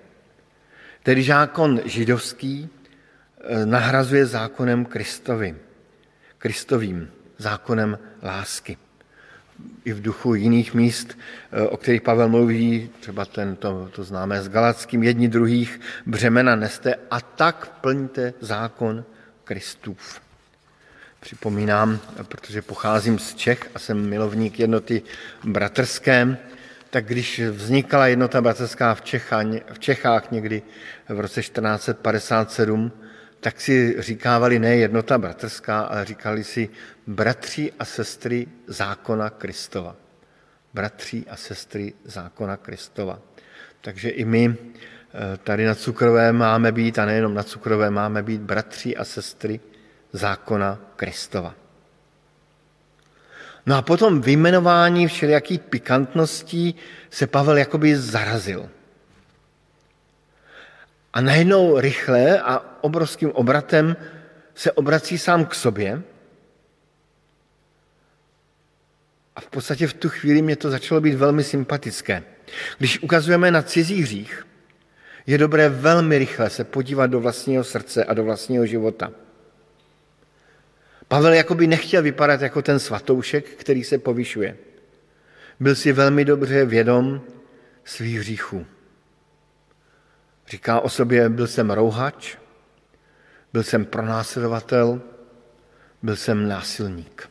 [1.06, 5.56] Tedy zákon židovský eh, nahrazuje zákonem Kristovi,
[6.38, 8.78] Kristovým, zákonem lásky.
[9.86, 11.18] i v duchu jiných míst,
[11.52, 16.56] eh, o kterých Pavel mluví, třeba ten, to, to známe s Galackým, jedni druhých břemena
[16.56, 19.06] neste a tak plňte zákon
[19.44, 20.22] Kristův.
[21.20, 25.02] Připomínám, protože pocházím z Čech a jsem milovník jednoty
[25.44, 26.38] bratrské,
[26.96, 29.02] tak když vznikala jednota bratrská v,
[29.74, 30.62] v Čechách někdy
[31.10, 32.92] v roce 1457,
[33.40, 36.70] tak si říkávali ne jednota bratrská, ale říkali si
[37.08, 39.96] bratři a sestry zákona Kristova.
[40.74, 43.20] Bratři a sestry zákona Kristova.
[43.82, 48.42] Takže i my eh, tady na Cukrové máme být, a nejenom na Cukrové, máme být
[48.42, 49.60] bratři a sestry
[50.14, 51.65] zákona Kristova.
[53.66, 56.76] No a potom vyjmenování všelijakých pikantností
[57.10, 58.70] se Pavel jakoby zarazil.
[61.14, 63.96] A najednou rychle a obrovským obratem
[64.56, 66.02] se obrací sám k sobě.
[69.36, 72.24] A v podstatě v tu chvíli mě to začalo být velmi sympatické.
[72.78, 74.48] Když ukazujeme na cizí hřích,
[75.28, 79.12] je dobré velmi rychle se podívat do vlastního srdce a do vlastního života.
[81.08, 84.58] Pavel jakoby nechtěl vypadat jako ten svatoušek, který se povyšuje.
[85.60, 87.22] Byl si velmi dobře vědom
[87.84, 88.66] svých hříchů.
[90.48, 92.38] Říká o sobě, byl jsem rouhač,
[93.54, 95.02] byl jsem pronásledovatel,
[96.04, 97.30] byl jsem násilník.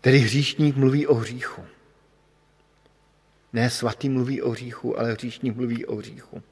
[0.00, 1.64] Tedy hříšník mluví o hříchu.
[3.52, 6.42] Ne svatý mluví o hříchu, ale hříšník mluví o hříchu.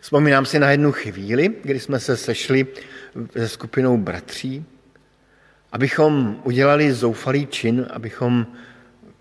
[0.00, 2.66] Vzpomínám si na jednu chvíli, kdy jsme se sešli
[3.32, 4.64] se skupinou bratří,
[5.72, 8.46] abychom udělali zoufalý čin, abychom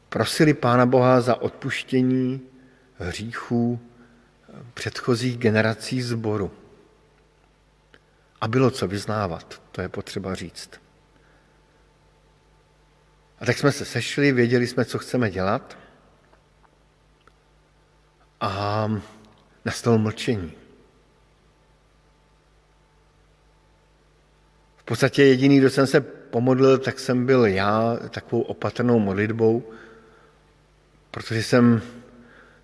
[0.10, 2.42] prosili Pána Boha za odpuštění
[2.98, 3.80] hříchů
[4.74, 6.52] předchozích generací zboru.
[8.42, 10.70] A bylo co vyznávat, to je potřeba říct.
[13.40, 15.78] A tak jsme se sešli, věděli jsme, co chceme dělat
[18.42, 18.88] a
[19.66, 20.54] nastalo mlčení.
[24.78, 29.64] V podstatě jediný, kdo jsem se pomodlil, tak jsem byl já takovou opatrnou modlitbou,
[31.12, 31.82] protože jsem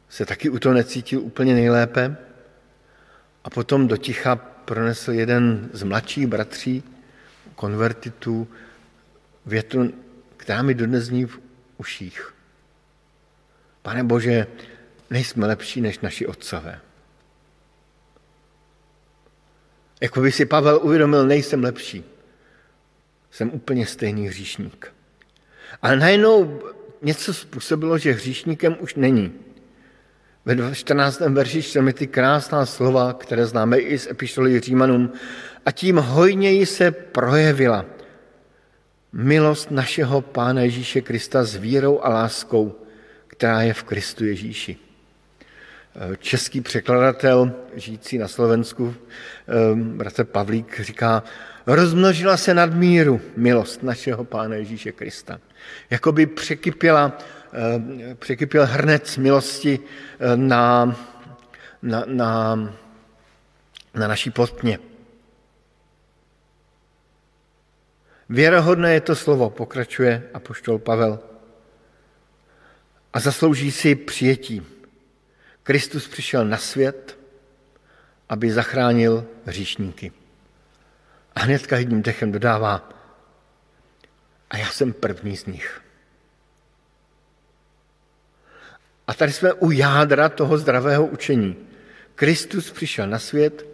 [0.10, 2.18] se taky u toho necítil úplně nejlépe.
[3.44, 6.84] A potom do ticha pronesl jeden z mladších bratří,
[7.56, 8.48] konvertitů,
[9.46, 9.94] větu,
[10.38, 11.40] která mi dodnes zní v
[11.78, 12.34] uších.
[13.82, 14.48] Pane Bože,
[15.10, 16.80] nejsme lepší než naši otcové.
[20.02, 22.04] Jako by si Pavel uvědomil, nejsem lepší.
[23.32, 24.94] Jsem úplně stejný hříšník.
[25.82, 26.60] Ale najednou
[27.02, 29.34] něco způsobilo, že hříšníkem už není.
[30.46, 31.20] Ve 14.
[31.20, 35.12] verši čteme ty krásná slova, které známe i z epištoly Římanům.
[35.66, 37.86] A tím hojněji se projevila
[39.14, 42.76] milost našeho Pána Ježíše Krista s vírou a láskou,
[43.28, 44.87] která je v Kristu Ježíši.
[46.20, 48.96] Český překladatel, žijící na Slovensku,
[49.74, 51.24] bratr Pavlík, říká,
[51.68, 55.40] rozmnožila se nad míru milost našeho Pána Ježíše Krista.
[55.90, 57.18] Jakoby překypěla,
[57.54, 59.80] eh, překypěl hrnec milosti
[60.20, 60.96] eh, na,
[61.82, 62.56] na, na,
[63.94, 64.80] na naší plotně.
[68.30, 71.20] Věrohodné je to slovo, pokračuje apoštol Pavel.
[73.14, 74.77] A zaslouží si přijetí.
[75.68, 77.18] Kristus přišel na svět,
[78.30, 80.12] aby zachránil hříšníky.
[81.36, 82.90] A hnedka jedním dechem dodává,
[84.50, 85.82] a já jsem první z nich.
[89.08, 91.56] A tady jsme u jádra toho zdravého učení.
[92.16, 93.66] Kristus přišel na svět,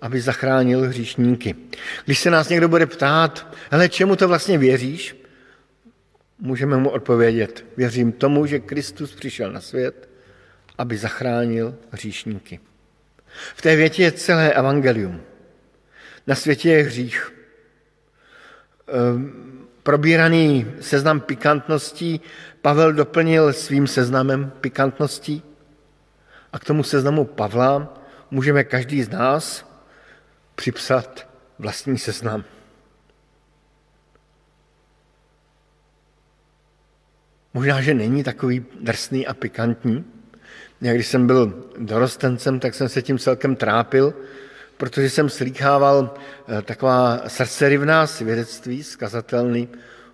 [0.00, 1.54] aby zachránil hříšníky.
[2.04, 5.16] Když se nás někdo bude ptát, hele, čemu to vlastně věříš?
[6.38, 10.11] Můžeme mu odpovědět, věřím tomu, že Kristus přišel na svět,
[10.78, 12.60] aby zachránil hříšníky.
[13.54, 15.20] V té větě je celé evangelium.
[16.26, 17.32] Na světě je hřích.
[18.88, 22.20] Ehm, probíraný seznam pikantností
[22.62, 25.42] Pavel doplnil svým seznamem pikantností
[26.52, 27.94] a k tomu seznamu Pavla
[28.30, 29.72] můžeme každý z nás
[30.54, 32.44] připsat vlastní seznam.
[37.54, 40.04] Možná, že není takový drsný a pikantní.
[40.82, 44.14] Já když jsem byl dorostencem, tak jsem se tím celkem trápil,
[44.76, 46.14] protože jsem slýchával
[46.48, 49.68] eh, taková srdcerivná svědectví, skazatelný,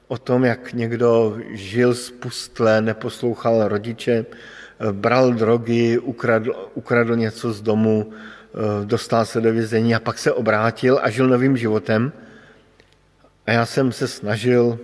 [0.09, 7.61] o tom, jak někdo žil spustle, neposlouchal rodiče, eh, bral drogy, ukradl, ukradl něco z
[7.61, 12.13] domu, eh, dostal se do vězení a pak se obrátil a žil novým životem.
[13.47, 14.79] A já jsem se snažil,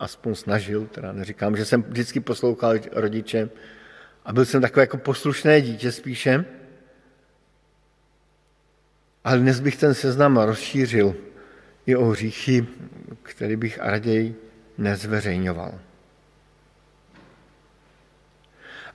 [0.00, 3.48] aspoň snažil, teda neříkám, že jsem vždycky poslouchal rodiče,
[4.24, 6.44] a byl jsem takové jako poslušné dítě spíše,
[9.24, 11.14] ale dnes bych ten seznam rozšířil
[11.86, 12.66] i o hříchy,
[13.22, 14.34] který bych raději
[14.78, 15.78] nezveřejňoval.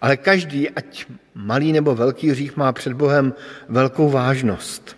[0.01, 3.33] Ale každý, ať malý nebo velký hřích, má před Bohem
[3.69, 4.97] velkou vážnost.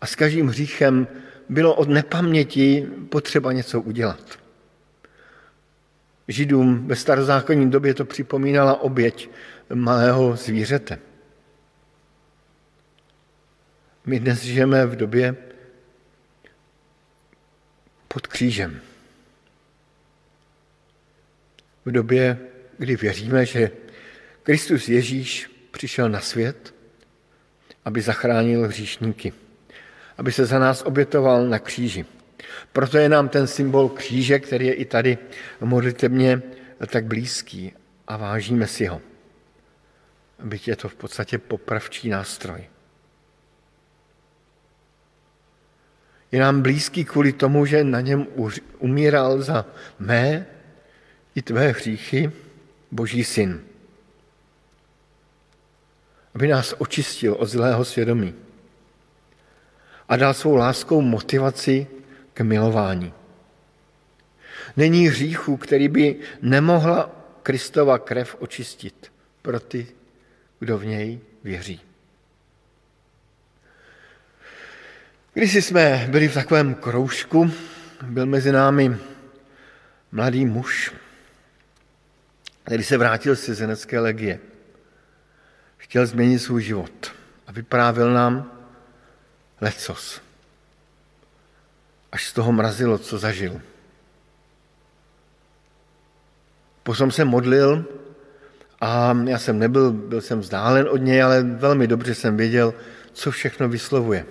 [0.00, 1.06] A s každým hříchem
[1.48, 4.41] bylo od nepaměti potřeba něco udělat.
[6.28, 9.30] Židům ve starozákonní době to připomínala oběť
[9.74, 10.98] malého zvířete.
[14.06, 15.36] My dnes žijeme v době
[18.08, 18.80] pod křížem.
[21.84, 22.38] V době,
[22.78, 23.70] kdy věříme, že
[24.42, 26.74] Kristus Ježíš přišel na svět,
[27.84, 29.32] aby zachránil hříšníky,
[30.18, 32.06] aby se za nás obětoval na kříži.
[32.72, 35.18] Proto je nám ten symbol kříže, který je i tady
[35.60, 36.42] modlitebně
[36.86, 37.72] tak blízký
[38.06, 39.00] a vážíme si ho.
[40.42, 42.68] Byť je to v podstatě popravčí nástroj.
[46.32, 48.26] Je nám blízký kvůli tomu, že na něm
[48.78, 49.66] umíral za
[49.98, 50.46] mé
[51.34, 52.32] i tvé hříchy
[52.90, 53.60] Boží syn.
[56.34, 58.34] Aby nás očistil od zlého svědomí
[60.08, 61.86] a dal svou láskou motivaci
[62.34, 63.12] k milování.
[64.76, 67.10] Není hříchu, který by nemohla
[67.42, 69.12] Kristova krev očistit
[69.42, 69.86] pro ty,
[70.58, 71.80] kdo v něj věří.
[75.34, 77.52] Když jsme byli v takovém kroužku,
[78.02, 78.96] byl mezi námi
[80.12, 80.92] mladý muž,
[82.64, 84.40] který se vrátil z cizinecké legie.
[85.76, 87.14] Chtěl změnit svůj život
[87.46, 88.52] a vyprávěl nám
[89.60, 90.22] lecos.
[92.12, 93.60] Až z toho mrazilo, co zažil.
[96.82, 97.84] Potom se modlil
[98.80, 102.74] a já jsem nebyl, byl jsem vzdálen od něj, ale velmi dobře jsem věděl,
[103.12, 104.26] co všechno vyslovuje.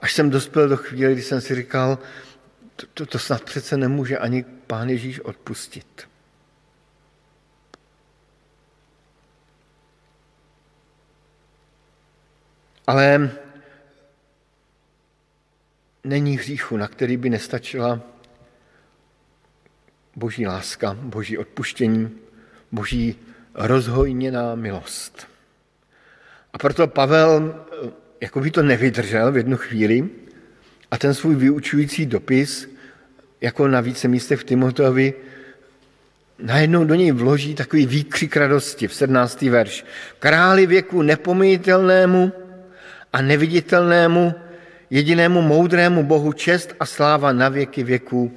[0.00, 1.98] Až jsem dospěl do chvíle, kdy jsem si říkal,
[2.76, 6.08] to, to, to snad přece nemůže ani Pán Ježíš odpustit.
[12.86, 13.30] Ale
[16.06, 18.00] není hříchu, na který by nestačila
[20.16, 22.10] boží láska, boží odpuštění,
[22.72, 23.16] boží
[23.54, 25.26] rozhojněná milost.
[26.52, 27.64] A proto Pavel
[28.20, 30.08] jako by to nevydržel v jednu chvíli
[30.90, 32.70] a ten svůj vyučující dopis,
[33.40, 35.14] jako na více místech v Timoteovi,
[36.38, 39.42] najednou do něj vloží takový výkřik radosti v 17.
[39.42, 39.84] verš.
[40.18, 42.32] Králi věku nepomítelnému
[43.12, 44.34] a neviditelnému,
[44.90, 48.32] jedinému moudrému Bohu čest a sláva na věky věků.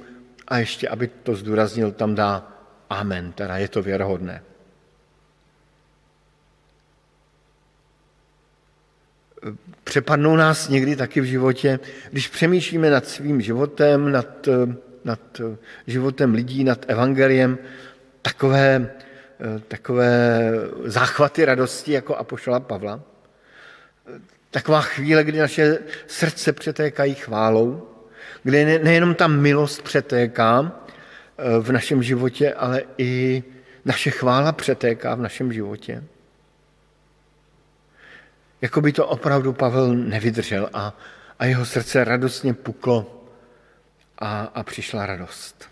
[0.48, 2.48] A ještě, aby to zdůraznil, tam dá
[2.90, 4.42] amen, teda je to věrohodné.
[9.84, 11.78] přepadnou nás někdy taky v životě,
[12.10, 14.48] když přemýšlíme nad svým životem, nad,
[15.04, 15.20] nad
[15.86, 17.58] životem lidí, nad evangeliem,
[18.22, 18.90] takové,
[19.68, 20.40] takové
[20.84, 23.00] záchvaty radosti jako apoštola Pavla.
[24.50, 27.88] Taková chvíle, kdy naše srdce přetékají chválou,
[28.42, 30.72] kdy nejenom ta milost přetéká
[31.60, 33.44] v našem životě, ale i
[33.84, 36.04] naše chvála přetéká v našem životě.
[38.60, 40.96] Jako by to opravdu Pavel nevydržel a,
[41.38, 43.24] a jeho srdce radostně puklo
[44.18, 45.70] a, a přišla radost.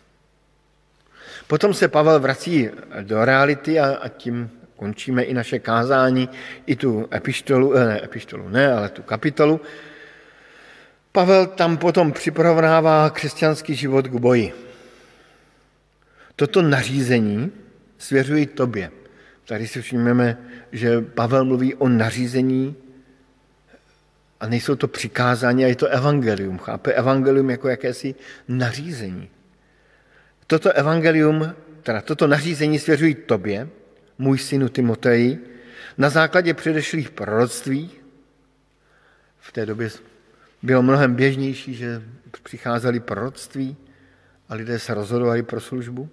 [1.47, 2.71] Potom se Pavel vrací
[3.03, 6.29] do reality a, a tím končíme i naše kázání,
[6.67, 9.61] i tu epištolu, eh, ne, epištolu ne, ale tu kapitolu.
[11.13, 14.55] Pavel tam potom připravává křesťanský život k boji.
[16.37, 17.51] Toto nařízení
[17.99, 18.91] svěřuji tobě.
[19.45, 20.39] Tady si všimneme,
[20.73, 22.77] že Pavel mluví o nařízení
[24.41, 26.59] a nejsou to přikázání, a je to evangelium.
[26.59, 28.15] Chápe evangelium jako jakési
[28.49, 29.29] nařízení.
[30.47, 33.69] Toto evangelium, teda toto nařízení svěřují tobě,
[34.19, 35.55] můj synu Timoteji,
[35.99, 37.91] na základě předešlých proroctví.
[39.39, 39.91] V té době
[40.63, 42.03] bylo mnohem běžnější, že
[42.43, 43.77] přicházely proroctví
[44.49, 46.09] a lidé se rozhodovali pro službu.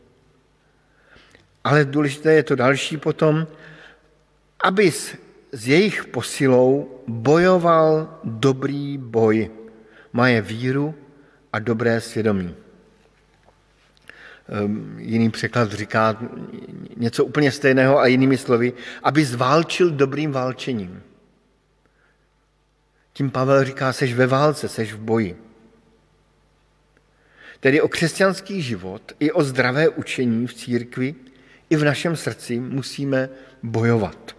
[1.64, 3.48] Ale důležité je to další potom,
[4.60, 5.16] abys
[5.52, 9.52] s jejich posilou bojoval dobrý boj,
[10.14, 10.96] maje víru
[11.54, 12.56] a dobré svědomí.
[14.50, 16.18] Ehm, jiný překlad říká
[16.98, 18.74] něco úplně stejného a jinými slovy,
[19.04, 21.04] aby zválčil dobrým válčením.
[23.14, 25.38] Tím Pavel říká, seš ve válce, seš v boji.
[27.60, 31.16] Tedy o křesťanský život i o zdravé učení v církvi
[31.70, 33.30] i v našem srdci musíme
[33.64, 34.36] bojovat.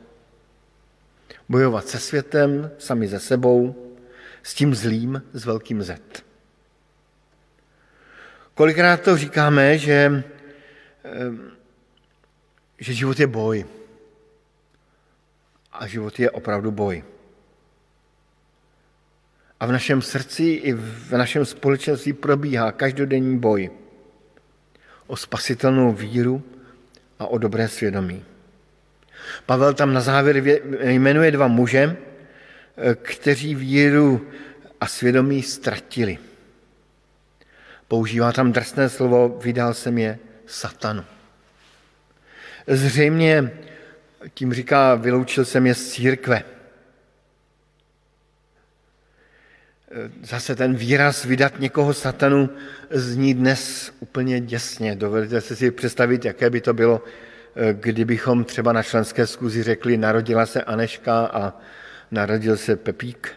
[1.49, 3.93] Bojovat se světem, sami ze sebou,
[4.43, 6.26] s tím zlým, s velkým Z.
[8.57, 10.25] Kolikrát to říkáme, že,
[11.05, 11.11] eh,
[12.79, 13.67] že život je boj.
[15.73, 17.05] A život je opravdu boj.
[19.61, 23.71] A v našem srdci i v našem společenství probíhá každodenní boj
[25.07, 26.43] o spasitelnou víru
[27.19, 28.25] a o dobré svědomí.
[29.47, 30.37] Pavel tam na závěr
[30.81, 31.97] jmenuje dva muže,
[32.77, 34.27] eh, kteří víru
[34.81, 36.19] a svědomí ztratili.
[37.89, 41.05] Používá tam drsné slovo, vydal jsem je satanu.
[42.67, 43.53] Zřejmě
[44.35, 46.43] tím říká, vyloučil jsem je z církve.
[50.23, 52.51] Zase ten výraz vydat někoho satanu
[52.91, 54.97] zní dnes úplně děsně.
[54.97, 57.03] Dovedete si představit, jaké by to bylo,
[57.73, 61.53] kdybychom třeba na členské zkuzi řekli, narodila se Aneška a
[62.11, 63.33] narodil se Pepík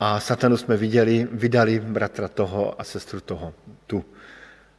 [0.00, 3.54] a satanu jsme viděli, vydali bratra toho a sestru toho,
[3.86, 4.04] tu.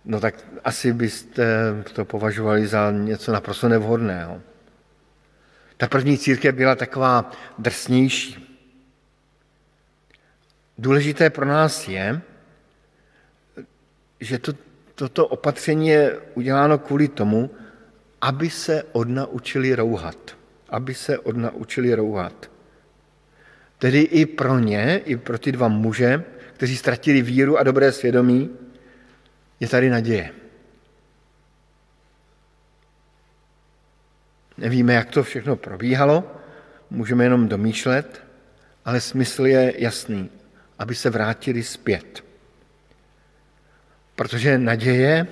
[0.06, 1.46] No tak asi byste
[1.94, 4.42] to považovali za něco naprosto nevhodného.
[5.78, 8.48] Ta první církev byla taková drsnější.
[10.78, 12.22] Důležité pro nás je,
[14.20, 14.54] že to,
[14.96, 17.50] toto opatření je uděláno kvůli tomu,
[18.22, 20.38] aby se odnaučili rouhat.
[20.70, 22.50] Aby se odnaučili rouhat.
[23.78, 26.24] Tedy i pro ně, i pro ty dva muže,
[26.54, 28.50] kteří ztratili víru a dobré svědomí,
[29.60, 30.32] je tady naděje.
[34.58, 36.36] Nevíme, jak to všechno probíhalo,
[36.90, 38.24] můžeme jenom domýšlet,
[38.86, 40.30] ale smysl je jasný,
[40.80, 42.24] aby se vrátili zpět.
[44.16, 45.28] Protože naděje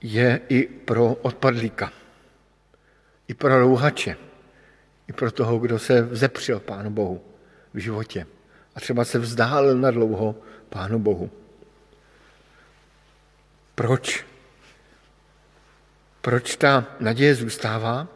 [0.00, 1.92] je i pro odpadlíka,
[3.28, 4.16] i pro rouhače,
[5.08, 7.24] i pro toho, kdo se vzepřel Pánu Bohu
[7.74, 8.26] v životě
[8.74, 10.36] a třeba se vzdálil na dlouho
[10.68, 11.30] Pánu Bohu.
[13.74, 14.24] Proč?
[16.20, 18.08] Proč ta naděje zůstává?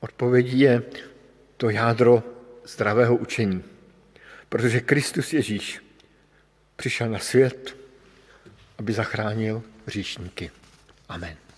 [0.00, 0.82] Odpovědí je
[1.56, 2.22] to jádro
[2.64, 3.64] zdravého učení.
[4.48, 5.84] Protože Kristus Ježíš
[6.76, 7.76] přišel na svět,
[8.78, 10.50] aby zachránil říšníky.
[11.08, 11.49] Amen.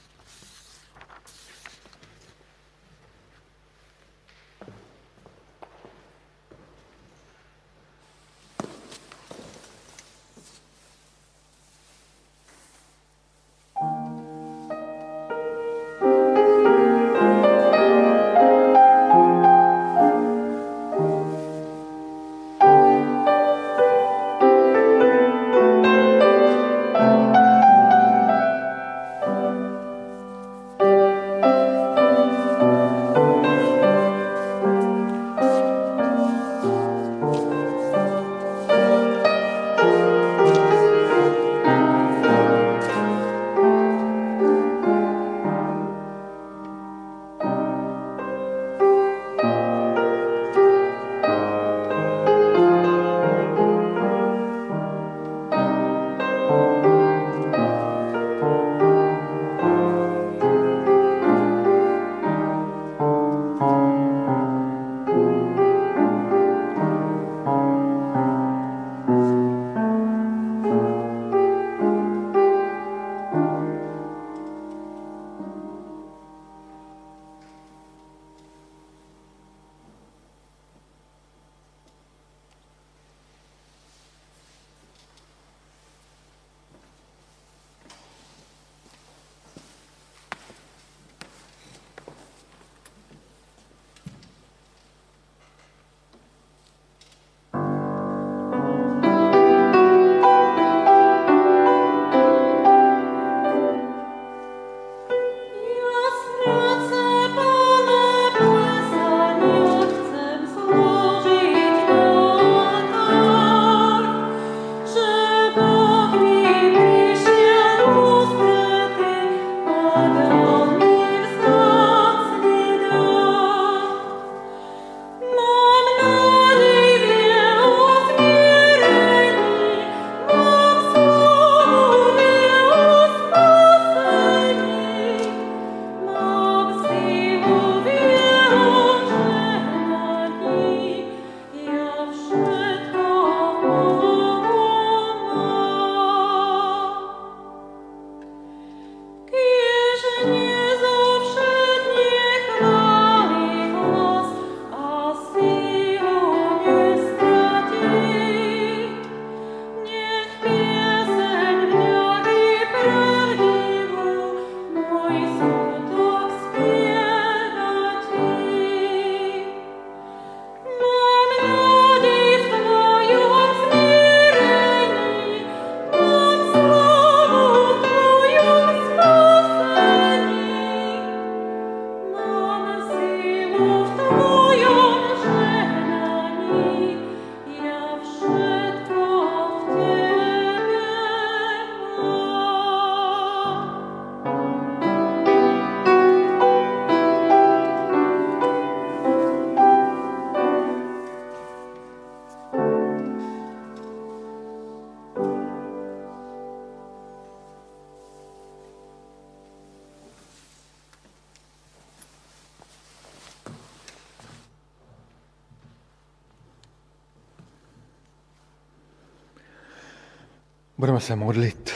[221.02, 221.70] Se modlit.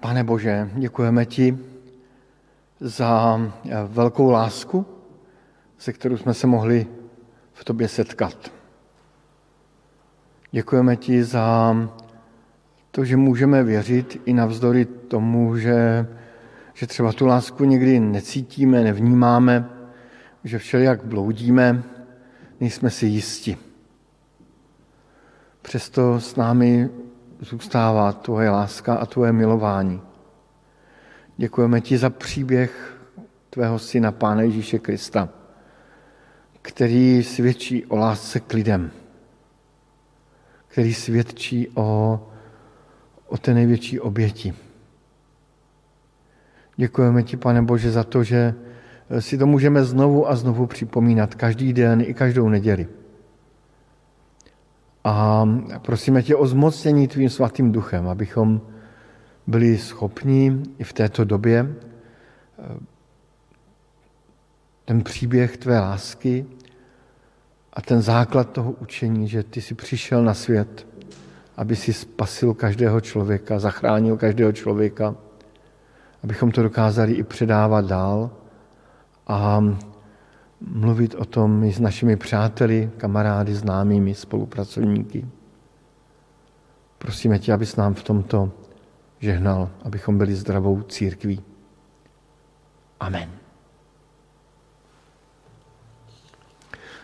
[0.00, 1.58] Pane Bože, děkujeme ti
[2.80, 3.40] za
[3.86, 4.86] velkou lásku,
[5.78, 6.86] se kterou jsme se mohli
[7.52, 8.52] v tobě setkat.
[10.50, 11.76] Děkujeme ti za
[12.90, 16.06] to, že můžeme věřit i navzdory tomu, že,
[16.74, 19.68] že třeba tu lásku někdy necítíme, nevnímáme,
[20.44, 21.82] že všelijak bloudíme,
[22.60, 23.56] nejsme si jisti.
[25.62, 26.90] Přesto s námi
[27.42, 30.00] zůstává tvoje láska a tvoje milování.
[31.36, 32.98] Děkujeme ti za příběh
[33.50, 35.28] tvého syna, Pána Ježíše Krista,
[36.62, 38.90] který svědčí o lásce k lidem,
[40.68, 42.20] který svědčí o,
[43.26, 44.54] o té největší oběti.
[46.76, 48.54] Děkujeme ti, pane Bože, za to, že
[49.18, 52.88] si to můžeme znovu a znovu připomínat každý den i každou neděli.
[55.04, 55.48] A
[55.78, 58.60] prosíme tě o zmocnění tvým svatým duchem, abychom
[59.46, 61.66] byli schopni i v této době
[62.58, 62.78] eh,
[64.84, 66.46] ten příběh tvé lásky
[67.72, 70.86] a ten základ toho učení, že ty jsi přišel na svět,
[71.56, 75.14] aby si spasil každého člověka, zachránil každého člověka,
[76.22, 78.30] abychom to dokázali i předávat dál.
[79.26, 79.64] A
[80.66, 85.26] mluvit o tom i s našimi přáteli, kamarády, známými, spolupracovníky.
[86.98, 88.52] Prosíme tě, abys nám v tomto
[89.20, 91.42] žehnal, abychom byli zdravou církví.
[93.00, 93.30] Amen.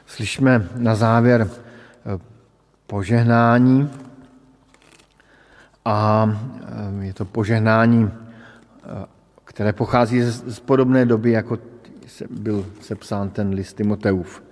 [0.06, 2.18] Slyšíme na závěr eh,
[2.86, 3.90] požehnání
[5.84, 6.28] a
[7.02, 9.06] eh, je to požehnání, eh,
[9.44, 11.59] které pochází z podobné doby, jako
[12.30, 14.42] byl sepsán ten list Timoteův,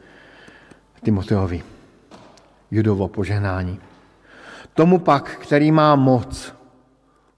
[1.03, 1.63] Timoteovi,
[2.71, 3.81] judovo požehnání.
[4.75, 6.55] Tomu pak, který má moc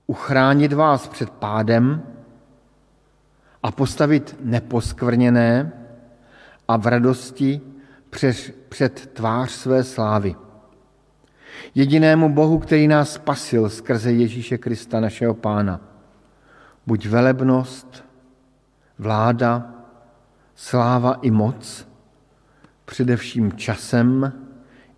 [0.06, 2.02] uchránit vás před pádem
[3.62, 5.72] a postavit neposkvrněné
[6.68, 7.60] a v radosti
[8.10, 10.36] před, před tvář své slávy.
[11.74, 15.80] Jedinému Bohu, který nás spasil skrze Ježíše Krista, našeho Pána.
[16.86, 18.04] Buď velebnost,
[18.98, 19.77] vláda,
[20.58, 21.88] sláva i moc,
[22.84, 24.32] především časem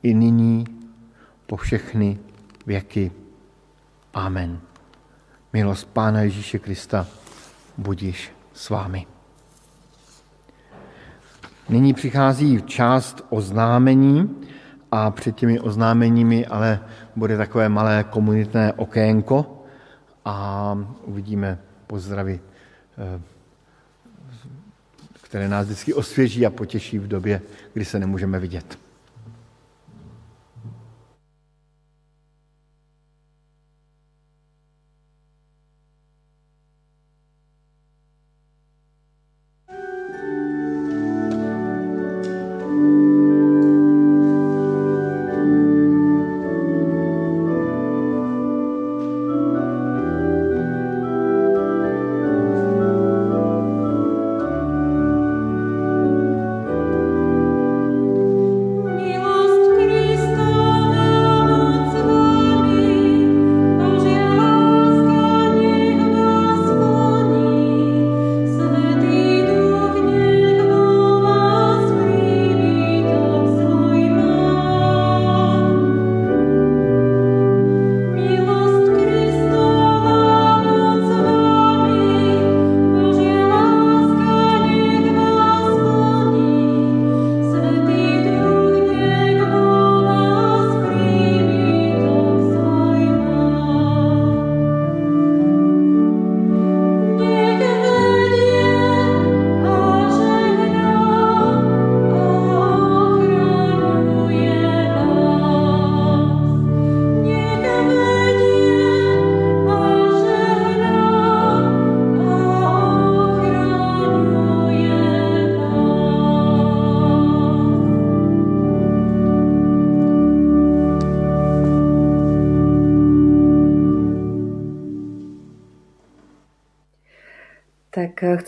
[0.03, 0.65] i nyní
[1.47, 2.19] po všechny
[2.67, 3.13] věky.
[4.15, 4.61] Amen.
[5.53, 7.07] Milost Pána Ježíše Krista
[7.79, 9.07] budíš s vámi.
[11.69, 14.37] Nyní přichází část oznámení
[14.91, 16.81] a před těmi oznámeními ale
[17.17, 19.65] bude takové malé komunitné okénko
[20.25, 22.41] a uvidíme pozdravy
[22.99, 23.30] eh,
[25.31, 28.79] které nás vždycky osvěží a potěší v době, kdy se nemůžeme vidět.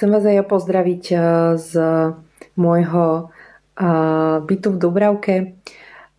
[0.03, 1.21] Chcem vás aj pozdraviť eh,
[1.63, 1.73] z
[2.59, 3.31] môjho
[3.79, 5.37] eh, bytu v Dubravke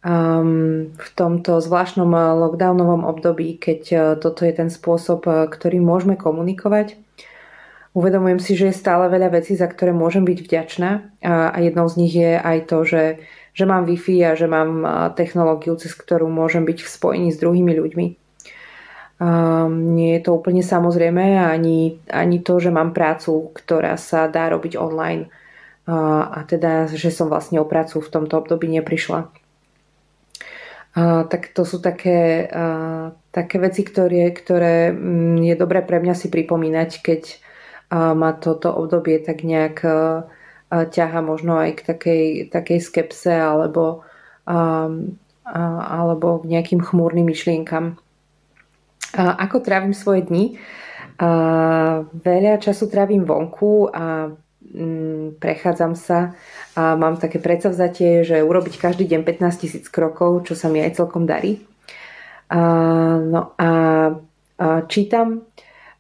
[0.08, 6.96] ehm, v tomto zvláštnom eh, lockdownovom období, keď toto je ten spôsob, ktorý môžeme komunikovať.
[7.92, 11.20] Uvedomujem si, že je stále veľa vecí, za ktoré môžem byť vďačná
[11.52, 13.20] a jednou z nich je aj to, že,
[13.52, 14.88] že mám Wi-Fi a že mám
[15.20, 18.23] technológiu, cez ktorú môžem byť v spojení s druhými ľuďmi.
[19.70, 24.76] Nie je to úplne samozrejme ani, ani to, že mám prácu, ktorá sa dá robiť
[24.76, 25.30] online
[25.86, 29.28] a teda, že som vlastne o prácu v tomto období neprišla.
[31.28, 32.48] Tak to sú také,
[33.34, 37.22] také veci, ktoré, ktoré mm, je dobré pre mňa si pripomínať, keď
[37.94, 39.82] ma toto obdobie tak nejak
[40.70, 44.06] ťaha možno aj k takej, takej skepse alebo,
[45.46, 47.98] alebo k nejakým chmúrnym myšlienkam.
[49.14, 50.58] Ako trávim svoje dni?
[52.18, 54.34] Veľa času trávim vonku a
[54.66, 56.34] mm, prechádzam sa
[56.74, 60.98] a mám také predsavzatie, že urobiť každý deň 15 tisíc krokov, čo sa mi aj
[60.98, 61.62] celkom darí.
[63.30, 63.70] No a
[64.90, 65.46] čítam,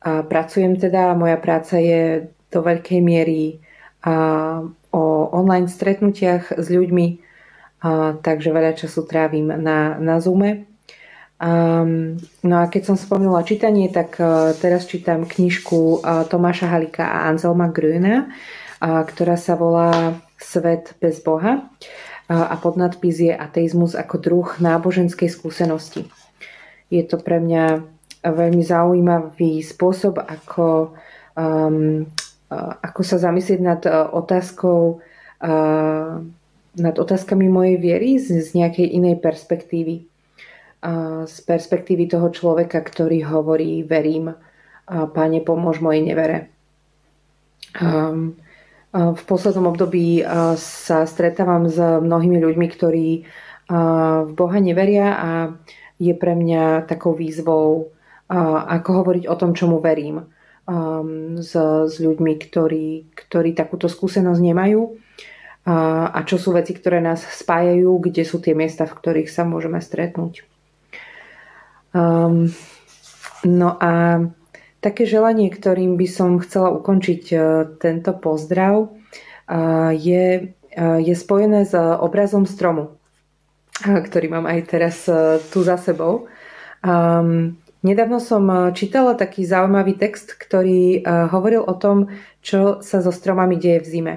[0.02, 3.62] a pracujem teda, moja práca je do veľkej miery
[4.94, 7.08] o online stretnutiach s ľuďmi,
[8.26, 10.73] takže veľa času trávim na, na Zoome.
[11.42, 17.04] Um, no a keď som spomínala čítanie, tak uh, teraz čítam knižku uh, Tomáša Halika
[17.04, 23.98] a Anselma Gröna, uh, ktorá sa volá Svet bez Boha uh, a podnadpis je Ateizmus
[23.98, 26.08] ako druh náboženskej skúsenosti.
[26.94, 27.82] Je to pre mňa
[28.24, 30.96] veľmi zaujímavý spôsob, ako,
[31.36, 32.08] um,
[32.54, 35.02] uh, ako sa zamyslieť nad uh, otázkou
[35.42, 36.24] uh,
[36.74, 40.13] nad otázkami mojej viery z, z nejakej inej perspektívy
[41.24, 44.36] z perspektívy toho človeka, ktorý hovorí, verím,
[44.88, 46.52] páne, pomôž mojej nevere.
[48.94, 50.22] V poslednom období
[50.60, 53.08] sa stretávam s mnohými ľuďmi, ktorí
[54.28, 55.32] v Boha neveria a
[55.98, 57.96] je pre mňa takou výzvou,
[58.68, 60.28] ako hovoriť o tom, čomu verím
[61.40, 61.56] s,
[61.88, 65.00] s ľuďmi, ktorí, ktorí takúto skúsenosť nemajú
[65.64, 69.80] a čo sú veci, ktoré nás spájajú, kde sú tie miesta, v ktorých sa môžeme
[69.80, 70.44] stretnúť.
[71.94, 72.50] Um,
[73.46, 74.26] no a
[74.82, 77.42] také želanie, ktorým by som chcela ukončiť uh,
[77.78, 82.98] tento pozdrav, uh, je, uh, je spojené s obrazom stromu,
[83.86, 85.06] ktorý mám aj teraz
[85.54, 86.26] tu za sebou.
[86.82, 93.56] Um, nedávno som čítala taký zaujímavý text, ktorý hovoril o tom, čo sa so stromami
[93.62, 94.16] deje v zime.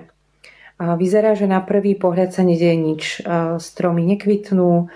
[0.77, 3.03] Vyzerá, že na prvý pohľad sa nedieje nič.
[3.59, 4.93] Stromy nekvitnú,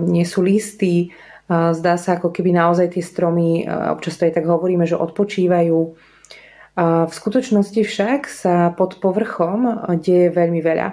[0.00, 1.12] nie sú listy,
[1.50, 5.78] Zdá sa, ako keby naozaj tie stromy, občas to aj tak hovoríme, že odpočívajú.
[6.80, 10.88] V skutočnosti však sa pod povrchom deje veľmi veľa.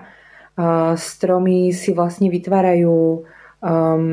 [0.99, 3.23] Stromy si vlastne vytvárajú
[3.63, 4.03] um,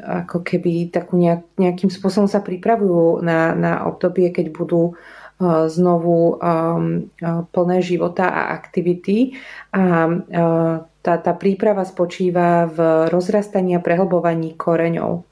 [0.00, 6.36] ako keby takú nejak, nejakým spôsobom sa pripravujú na, na obdobie, keď budú uh, znovu
[6.38, 7.10] um,
[7.50, 9.34] plné života a aktivity.
[9.74, 15.29] A uh, tá, tá príprava spočíva v rozrastaní a prehlbovaní koreňov.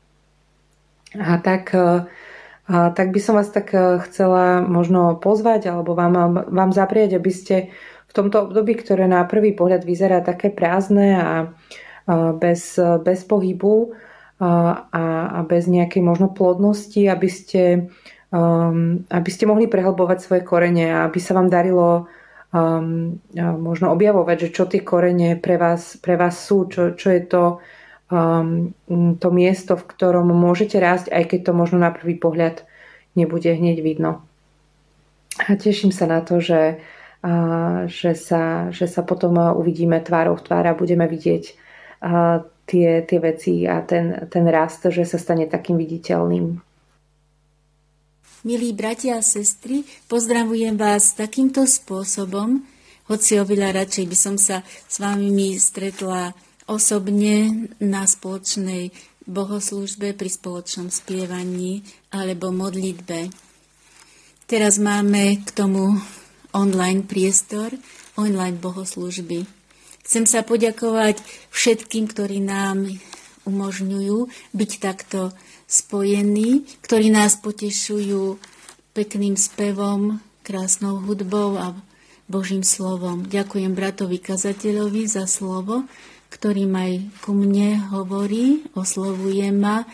[1.17, 2.05] A tak, e,
[2.69, 7.33] a tak by som vás tak e, chcela možno pozvať alebo vám, vám zaprieť, aby
[7.33, 7.57] ste
[8.09, 11.33] v tomto období, ktoré na prvý pohľad vyzerá také prázdne a
[12.41, 13.93] bez, bez pohybu
[14.41, 14.81] a,
[15.29, 17.93] a bez nejakej možno plodnosti, aby ste,
[18.33, 22.07] um, aby ste mohli prehlbovať svoje korene a aby sa vám darilo
[22.55, 27.23] um, možno objavovať, že čo tie korene pre vás, pre vás sú, čo, čo je
[27.27, 27.45] to,
[28.09, 28.73] um,
[29.21, 32.65] to miesto, v ktorom môžete rásť, aj keď to možno na prvý pohľad
[33.17, 34.25] nebude hneď vidno.
[35.39, 36.83] A teším sa na to, že,
[37.23, 41.45] uh, že, sa, že sa potom uvidíme tvárou v tvár a budeme vidieť
[42.03, 46.61] uh, tie, tie veci a ten, ten rast, že sa stane takým viditeľným.
[48.47, 52.63] Milí bratia a sestry, pozdravujem vás takýmto spôsobom,
[53.11, 56.37] hoci oveľa radšej by som sa s vami stretla
[56.69, 58.93] osobne na spoločnej
[59.25, 63.33] bohoslužbe pri spoločnom spievaní alebo modlitbe.
[64.49, 66.01] Teraz máme k tomu
[66.57, 67.73] online priestor,
[68.16, 69.45] online bohoslužby.
[70.09, 71.21] Chcem sa poďakovať
[71.53, 72.89] všetkým, ktorí nám
[73.45, 74.19] umožňujú
[74.57, 75.37] byť takto
[75.69, 78.41] spojení, ktorí nás potešujú
[78.97, 81.77] pekným spevom, krásnou hudbou a
[82.25, 83.29] Božím slovom.
[83.29, 85.85] Ďakujem bratovi kazateľovi za slovo
[86.29, 86.93] ktorý aj
[87.24, 89.85] ku mne hovorí, oslovuje ma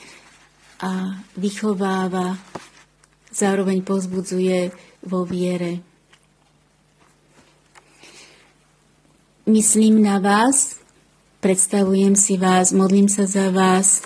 [0.83, 2.37] a vychováva,
[3.31, 4.75] zároveň pozbudzuje
[5.07, 5.81] vo viere.
[9.45, 10.81] Myslím na vás,
[11.45, 14.01] predstavujem si vás, modlím sa za vás,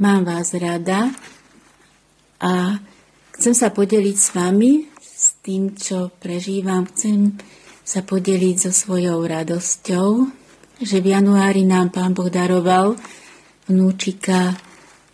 [0.00, 1.12] mám vás rada
[2.40, 2.80] a
[3.36, 6.88] chcem sa podeliť s vami s tým, čo prežívam.
[6.88, 7.36] Chcem
[7.84, 10.37] sa podeliť so svojou radosťou,
[10.78, 12.94] že v januári nám pán Boh daroval
[13.66, 14.54] vnúčika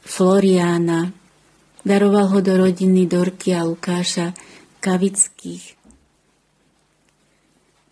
[0.04, 1.10] Floriána.
[1.84, 4.32] daroval ho do rodiny Dorky a Lukáša
[4.80, 5.76] Kavických.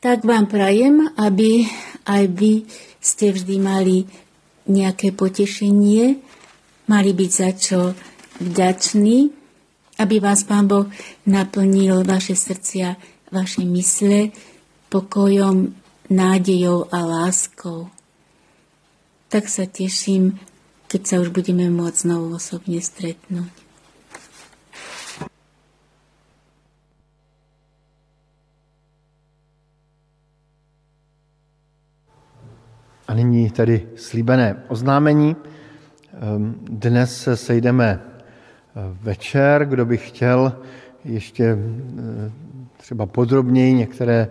[0.02, 1.68] Tak vám prajem, aby
[2.08, 2.66] aj vy
[2.98, 4.04] ste vždy mali
[4.66, 6.18] nejaké potešenie,
[6.90, 7.80] mali byť za čo
[8.42, 9.30] vďační,
[10.02, 10.90] aby vás Pán Boh
[11.28, 12.96] naplnil vaše srdcia,
[13.30, 14.34] vaše mysle
[14.90, 15.81] pokojom,
[16.12, 17.88] nádejou a láskou.
[19.32, 20.36] Tak sa teším,
[20.92, 23.48] keď sa už budeme môcť znovu osobne stretnúť.
[33.08, 35.36] A nyní tedy slíbené oznámení.
[35.36, 39.64] Ehm, dnes se sejdeme eh, večer.
[39.64, 40.56] Kdo by chtěl
[41.04, 42.32] ještě eh,
[42.76, 44.28] třeba podrobněji některé,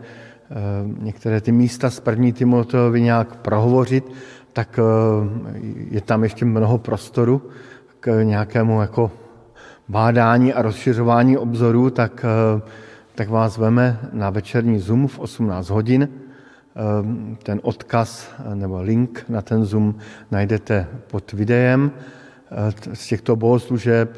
[1.00, 4.12] některé ty místa z první Timoteovi nějak prohovořit,
[4.54, 4.80] tak
[5.90, 7.42] je tam ještě mnoho prostoru
[8.00, 9.12] k nějakému jako
[9.90, 12.26] bádání a rozšiřování obzorů, tak,
[13.16, 16.10] tak vás veme na večerní Zoom v 18 hodin.
[17.44, 19.96] Ten odkaz eh, nebo link na ten Zoom
[20.32, 24.18] najdete pod videem eh, z těchto bohoslužeb,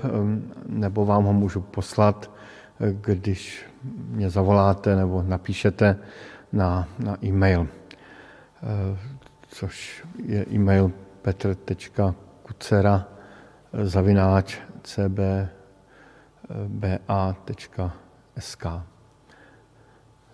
[0.70, 2.32] nebo vám ho můžu poslat,
[2.80, 6.00] eh, když mě zavoláte nebo napíšete
[6.54, 7.68] na, na e-mail,
[9.48, 13.08] což je e-mail petr.kucera
[13.84, 15.46] zavináč cbba.sk.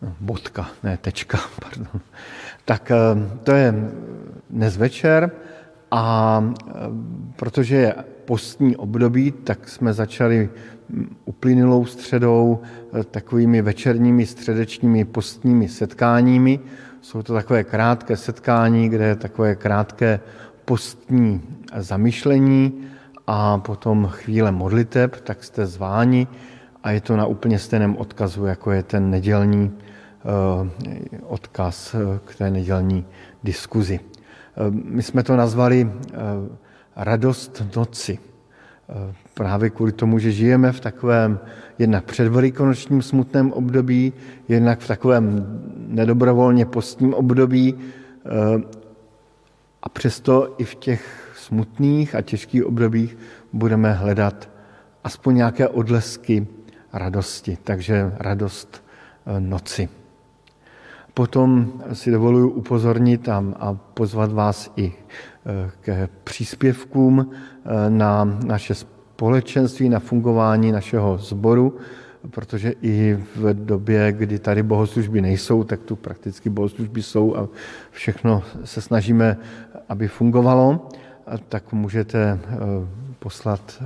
[0.02, 2.02] No, bodka, ne tečka, pardon.
[2.66, 2.96] Tak eh,
[3.44, 3.74] to je
[4.50, 5.32] dnes večer
[5.92, 6.44] a
[7.36, 7.96] protože je
[8.30, 10.50] postní období, tak jsme začali
[10.90, 16.60] hm, uplynulou středou eh, takovými večerními středečními postními setkáními.
[17.02, 20.20] Jsou to takové krátké setkání, kde je takové krátké
[20.66, 21.42] postní
[21.78, 22.86] zamyšlení
[23.28, 26.28] a potom chvíle modliteb, tak jste zváni
[26.84, 29.74] a je to na úplně stejném odkazu, jako je ten nedělní
[30.20, 30.70] Eh,
[31.24, 33.06] odkaz eh, k té nedělní
[33.44, 34.00] diskuzi.
[34.72, 35.92] My jsme to nazvali
[37.00, 38.20] radost noci.
[39.34, 41.40] Právě kvůli tomu, že žijeme v takovém
[41.80, 44.14] jednak předvelikonočním smutném období,
[44.48, 45.46] jednak v takovém
[45.88, 47.76] nedobrovolně postním období
[49.84, 53.18] a přesto i v těch smutných a těžkých obdobích
[53.54, 54.50] budeme hledat
[55.04, 56.48] aspoň nějaké odlesky
[56.94, 58.84] radosti, takže radost
[59.40, 59.90] noci.
[61.14, 64.94] Potom si dovoluji upozornit a, a pozvat vás i e,
[65.82, 71.78] k příspěvkům e, na naše společenství, na fungování našeho sboru,
[72.30, 77.48] protože i v době, kdy tady bohoslužby nejsou, tak tu prakticky bohoslužby jsou a
[77.92, 79.38] všechno se snažíme,
[79.90, 80.90] aby fungovalo,
[81.50, 82.40] tak můžete e,
[83.20, 83.84] poslat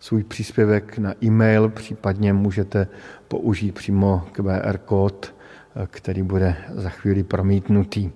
[0.00, 2.88] svůj příspěvek na e-mail, případně můžete
[3.28, 5.35] použít přímo QR kód
[5.86, 8.10] který bude za chvíli promítnutý.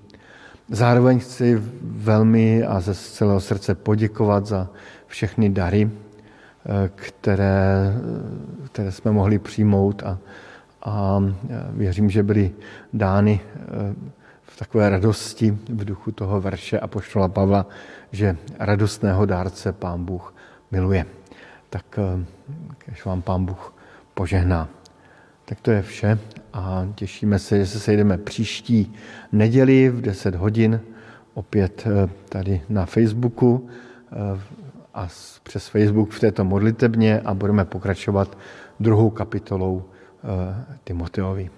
[0.68, 4.68] Zároveň chci velmi a ze celého srdce poděkovat za
[5.06, 5.90] všechny dary,
[6.94, 7.94] které,
[8.64, 10.18] které jsme mohli přijmout a,
[10.82, 11.22] a
[11.70, 12.50] věřím, že byly
[12.92, 13.40] dány
[14.42, 17.66] v takové radosti v duchu toho verše a poštola Pavla,
[18.12, 20.34] že radostného dárce pán Bůh
[20.70, 21.06] miluje.
[21.70, 21.98] Tak
[22.86, 23.74] když vám pán Bůh
[24.14, 24.68] požehná.
[25.51, 26.18] Tak to je vše
[26.53, 28.94] a těšíme se, že se sejdeme příští
[29.32, 30.80] neděli v 10 hodin
[31.34, 33.68] opět eh, tady na Facebooku
[34.12, 34.40] eh,
[34.94, 35.09] a
[35.42, 38.38] přes Facebook v této modlitebně a budeme pokračovat
[38.80, 41.51] druhou kapitolou eh, Timoteovi.